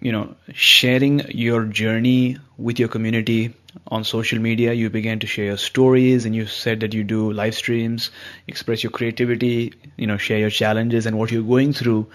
[0.00, 3.54] you know, sharing your journey with your community
[3.88, 4.74] on social media.
[4.74, 8.10] You began to share your stories, and you said that you do live streams,
[8.46, 12.06] express your creativity, you know, share your challenges and what you're going through.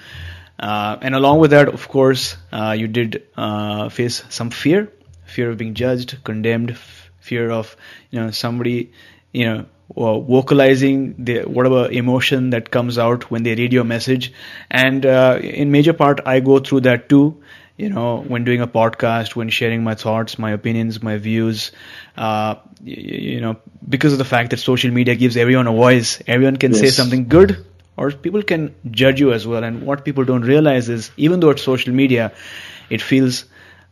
[0.60, 4.92] Uh, and along with that, of course, uh, you did uh, face some fear,
[5.26, 7.76] fear of being judged, condemned, f- fear of
[8.10, 8.92] you know somebody
[9.34, 14.34] you know vocalizing the whatever emotion that comes out when they read your message.
[14.70, 17.42] And uh, in major part, I go through that too.
[17.78, 21.72] You know, when doing a podcast, when sharing my thoughts, my opinions, my views,
[22.18, 26.20] uh, you, you know, because of the fact that social media gives everyone a voice,
[26.26, 26.80] everyone can yes.
[26.80, 27.64] say something good
[27.98, 29.64] or people can judge you as well.
[29.64, 32.32] And what people don't realize is, even though it's social media,
[32.90, 33.46] it feels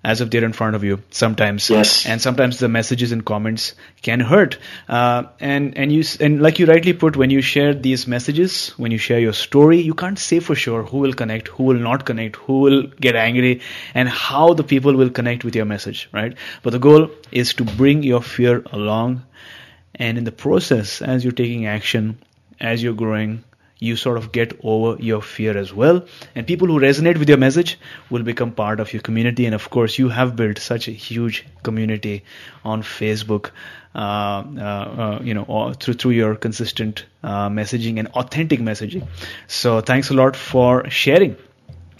[0.06, 1.68] as if they're in front of you sometimes.
[1.68, 2.06] Yes.
[2.06, 4.60] And sometimes the messages and comments can hurt.
[4.88, 8.92] Uh, and and you and like you rightly put, when you share these messages, when
[8.92, 12.06] you share your story, you can't say for sure who will connect, who will not
[12.06, 13.62] connect, who will get angry,
[13.96, 16.38] and how the people will connect with your message, right?
[16.62, 19.24] But the goal is to bring your fear along,
[19.96, 22.20] and in the process, as you're taking action,
[22.60, 23.44] as you're growing,
[23.80, 26.06] you sort of get over your fear as well.
[26.34, 27.78] And people who resonate with your message
[28.10, 29.46] will become part of your community.
[29.46, 32.24] And of course, you have built such a huge community
[32.64, 33.52] on Facebook,
[33.94, 39.08] uh, uh, uh, you know, through through your consistent uh, messaging and authentic messaging.
[39.48, 41.36] So thanks a lot for sharing.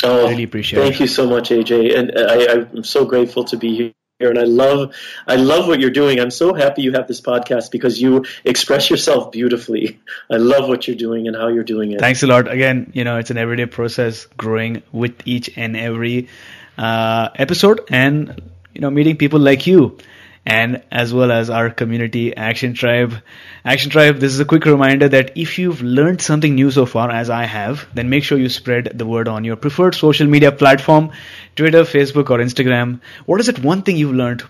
[0.04, 0.98] Oh, really appreciate thank it.
[0.98, 4.40] Thank you so much, AJ, and I, I'm so grateful to be here here and
[4.40, 4.96] I love
[5.28, 6.22] I love what you're doing.
[6.22, 10.00] I'm so happy you have this podcast because you express yourself beautifully.
[10.32, 12.00] I love what you're doing and how you're doing it.
[12.00, 12.50] Thanks a lot.
[12.50, 16.30] Again, you know, it's an everyday process growing with each and every
[16.78, 18.42] uh, episode and
[18.74, 19.98] you know meeting people like you
[20.46, 23.16] and as well as our community Action Tribe.
[23.64, 27.10] Action Tribe, this is a quick reminder that if you've learned something new so far,
[27.10, 30.52] as I have, then make sure you spread the word on your preferred social media
[30.52, 31.12] platform
[31.56, 33.00] Twitter, Facebook, or Instagram.
[33.26, 34.44] What is it one thing you've learned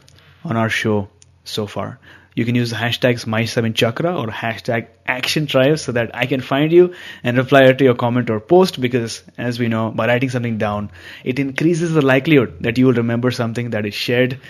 [0.43, 1.07] on our show
[1.45, 1.99] so far?
[2.35, 6.69] You can use the hashtags My7Chakra or hashtag Action Tribe so that I can find
[6.73, 6.93] you
[7.23, 10.91] and reply to your comment or post because, as we know, by writing something down,
[11.23, 14.41] it increases the likelihood that you will remember something that is shared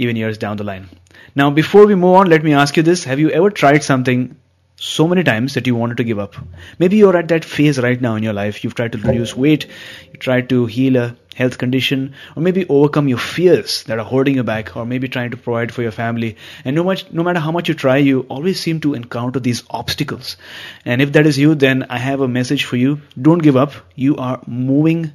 [0.00, 0.88] even years down the line.
[1.36, 3.04] Now, before we move on, let me ask you this.
[3.04, 4.36] Have you ever tried something
[4.76, 6.36] so many times that you wanted to give up?
[6.78, 8.64] Maybe you're at that phase right now in your life.
[8.64, 9.66] You've tried to reduce weight,
[10.12, 14.36] you tried to heal a health condition, or maybe overcome your fears that are holding
[14.36, 16.36] you back, or maybe trying to provide for your family.
[16.64, 19.62] And no, much, no matter how much you try, you always seem to encounter these
[19.68, 20.36] obstacles.
[20.84, 23.00] And if that is you, then I have a message for you.
[23.20, 23.72] Don't give up.
[23.94, 25.12] You are moving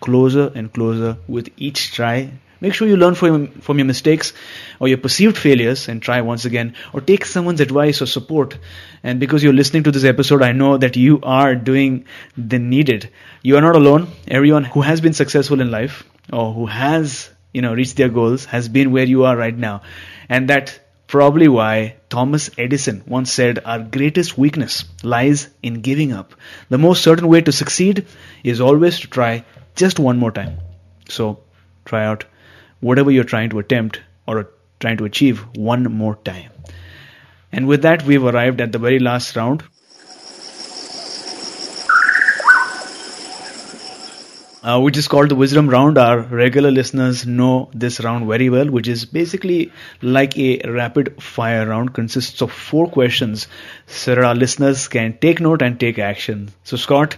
[0.00, 4.32] closer and closer with each try Make sure you learn from, from your mistakes
[4.80, 8.58] or your perceived failures and try once again, or take someone's advice or support.
[9.02, 13.10] And because you're listening to this episode, I know that you are doing the needed.
[13.42, 14.08] You are not alone.
[14.26, 18.46] Everyone who has been successful in life or who has, you know, reached their goals
[18.46, 19.82] has been where you are right now.
[20.28, 26.34] And that probably why Thomas Edison once said our greatest weakness lies in giving up.
[26.68, 28.06] The most certain way to succeed
[28.42, 29.44] is always to try
[29.76, 30.58] just one more time.
[31.08, 31.40] So
[31.84, 32.24] try out
[32.86, 34.48] whatever you're trying to attempt or
[34.80, 36.50] trying to achieve one more time.
[37.52, 39.64] And with that, we've arrived at the very last round.
[44.66, 45.96] Uh, which is called the wisdom round.
[45.96, 49.70] Our regular listeners know this round very well, which is basically
[50.02, 53.46] like a rapid fire round, consists of four questions
[53.86, 56.48] so our listeners can take note and take action.
[56.64, 57.16] So, Scott,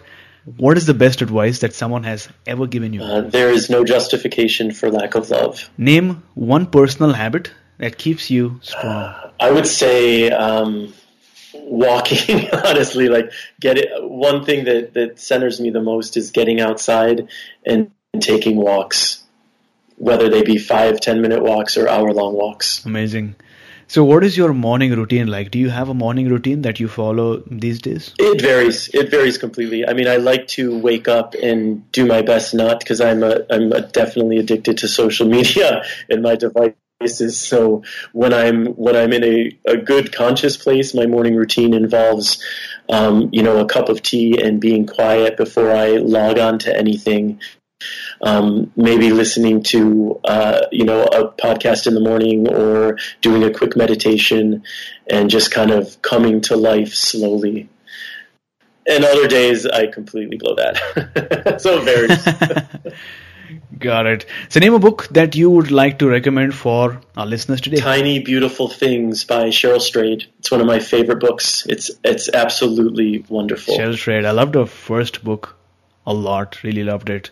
[0.57, 3.03] what is the best advice that someone has ever given you?
[3.03, 5.71] Uh, there is no justification for lack of love.
[5.77, 9.15] Name one personal habit that keeps you strong.
[9.39, 10.93] I would say um,
[11.55, 12.49] walking.
[12.65, 13.89] honestly, like get it.
[14.03, 17.29] One thing that that centers me the most is getting outside
[17.65, 19.23] and, and taking walks,
[19.97, 22.85] whether they be five, ten minute walks or hour long walks.
[22.85, 23.37] Amazing.
[23.91, 25.51] So, what is your morning routine like?
[25.51, 28.15] Do you have a morning routine that you follow these days?
[28.19, 28.91] It varies.
[28.93, 29.89] It varies completely.
[29.89, 33.47] I mean, I like to wake up and do my best not because I'm a,
[33.49, 37.41] I'm a definitely addicted to social media and my devices.
[37.41, 37.83] So
[38.13, 42.45] when I'm when I'm in a, a good conscious place, my morning routine involves,
[42.91, 46.77] um, you know, a cup of tea and being quiet before I log on to
[46.77, 47.41] anything
[48.21, 53.53] um, maybe listening to uh, you know a podcast in the morning or doing a
[53.53, 54.65] quick meditation
[55.09, 57.69] and just kind of coming to life slowly.
[58.89, 61.59] And other days I completely blow that.
[61.61, 62.09] so very.
[63.79, 64.27] Got it.
[64.49, 67.77] So, name a book that you would like to recommend for our listeners today.
[67.77, 70.27] Tiny Beautiful Things by Cheryl Strayed.
[70.41, 71.65] It's one of my favorite books.
[71.67, 73.77] It's it's absolutely wonderful.
[73.77, 74.25] Cheryl Strayed.
[74.25, 75.57] I loved her first book
[76.07, 76.63] a lot.
[76.65, 77.31] Really loved it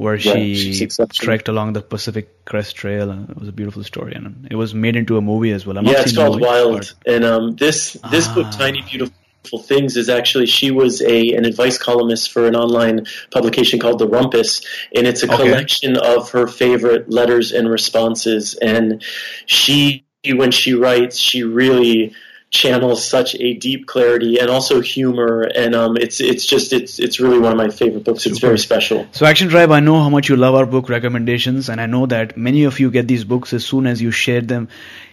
[0.00, 4.48] where she trekked along the Pacific Crest Trail, and it was a beautiful story, and
[4.50, 5.76] it was made into a movie as well.
[5.76, 7.14] I'm yeah, it's called movie, Wild, but...
[7.14, 8.34] and um, this this ah.
[8.34, 13.06] book, Tiny Beautiful Things, is actually she was a an advice columnist for an online
[13.30, 14.64] publication called The Rumpus,
[14.96, 15.36] and it's a okay.
[15.36, 19.02] collection of her favorite letters and responses, and
[19.44, 22.14] she when she writes, she really
[22.50, 27.20] channels such a deep clarity and also humor, and um, it's it's just it's it's
[27.20, 28.26] really one of my favorite books.
[28.26, 29.06] It's very special.
[29.12, 32.06] So, Action Tribe, I know how much you love our book recommendations, and I know
[32.06, 34.68] that many of you get these books as soon as you share them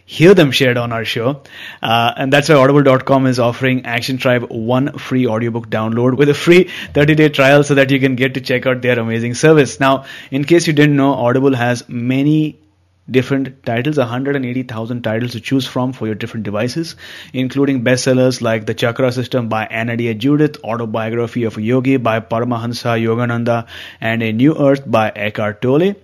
[0.07, 1.41] hear them shared on our show.
[1.83, 6.33] Uh, and that's why audible.com is offering Action Tribe one free audiobook download with a
[6.33, 9.79] free 30 day trial so that you can get to check out their amazing service.
[9.79, 12.57] Now, in case you didn't know, Audible has many
[13.09, 16.95] different titles, 180,000 titles to choose from for your different devices,
[17.33, 23.01] including bestsellers like The Chakra System by Anodea Judith, Autobiography of a Yogi by Paramahansa
[23.01, 23.67] Yogananda,
[24.01, 25.95] and A New Earth by Eckhart Tolle.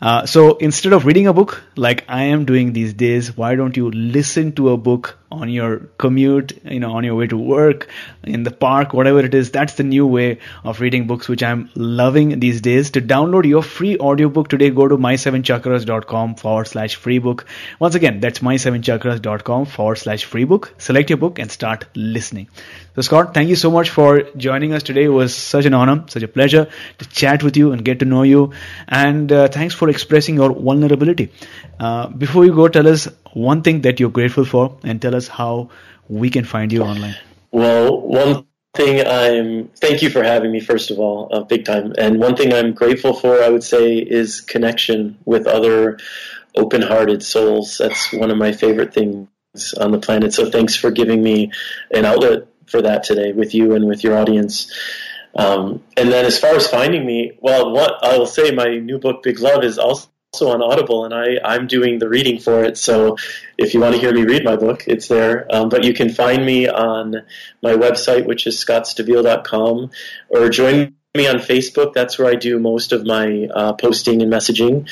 [0.00, 3.76] Uh, so instead of reading a book like I am doing these days, why don't
[3.76, 7.88] you listen to a book on your commute, you know, on your way to work,
[8.22, 9.50] in the park, whatever it is.
[9.50, 12.90] That's the new way of reading books, which I'm loving these days.
[12.92, 17.46] To download your free audiobook today, go to my7chakras.com forward slash free book.
[17.80, 20.74] Once again, that's my7chakras.com forward slash free book.
[20.78, 22.48] Select your book and start listening.
[22.94, 25.04] So Scott, thank you so much for joining us today.
[25.04, 26.68] It was such an honor, such a pleasure
[26.98, 28.52] to chat with you and get to know you.
[28.88, 31.32] And uh, thanks for expressing your vulnerability.
[31.78, 35.28] Uh, before you go, tell us one thing that you're grateful for and tell us
[35.28, 35.68] how
[36.08, 37.14] we can find you online.
[37.52, 41.92] Well, one thing I'm thank you for having me first of all, uh, big time.
[41.98, 45.98] And one thing I'm grateful for, I would say, is connection with other
[46.54, 47.76] open-hearted souls.
[47.78, 49.28] That's one of my favorite things
[49.78, 50.32] on the planet.
[50.32, 51.52] So thanks for giving me
[51.90, 54.72] an outlet for that today with you and with your audience.
[55.34, 58.98] Um, and then as far as finding me, well, what I will say, my new
[58.98, 62.62] book, Big Love, is also also on Audible, and I, I'm doing the reading for
[62.62, 62.76] it.
[62.76, 63.16] So
[63.56, 65.46] if you want to hear me read my book, it's there.
[65.50, 67.22] Um, but you can find me on
[67.62, 69.90] my website, which is scottstabile.com,
[70.28, 71.94] or join me on Facebook.
[71.94, 74.90] That's where I do most of my uh, posting and messaging.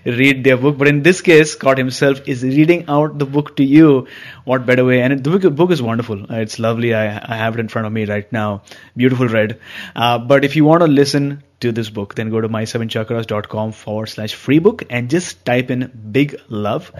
[0.07, 3.62] read their book, but in this case, Scott himself is reading out the book to
[3.62, 4.07] you
[4.51, 5.01] what better way?
[5.01, 6.23] And the book, book is wonderful.
[6.23, 6.93] Uh, it's lovely.
[6.93, 8.62] I, I, have it in front of me right now.
[8.96, 9.61] Beautiful red.
[9.94, 14.06] Uh, but if you want to listen to this book, then go to my7chakras.com forward
[14.06, 16.92] slash free book and just type in big love.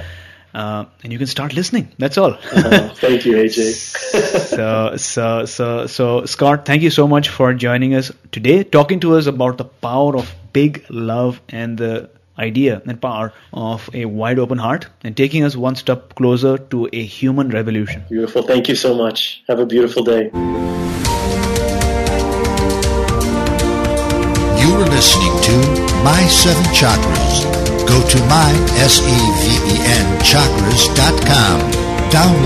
[0.53, 1.93] Uh, and you can start listening.
[1.99, 2.35] That's all.
[2.35, 3.73] uh, thank you, AJ.
[4.57, 9.17] so, so, so, so, Scott, thank you so much for joining us today, talking to
[9.17, 12.11] us about the power of big love and the
[12.41, 16.89] idea and power of a wide open heart and taking us one step closer to
[16.93, 18.03] a human revolution.
[18.09, 18.43] Beautiful.
[18.43, 19.43] Thank you so much.
[19.49, 20.31] Have a beautiful day.
[24.63, 25.55] You are listening to
[26.05, 27.45] My Seven Chakras.
[27.87, 31.61] Go to my, S-E-V-E-N, chakras.com.
[32.11, 32.41] Download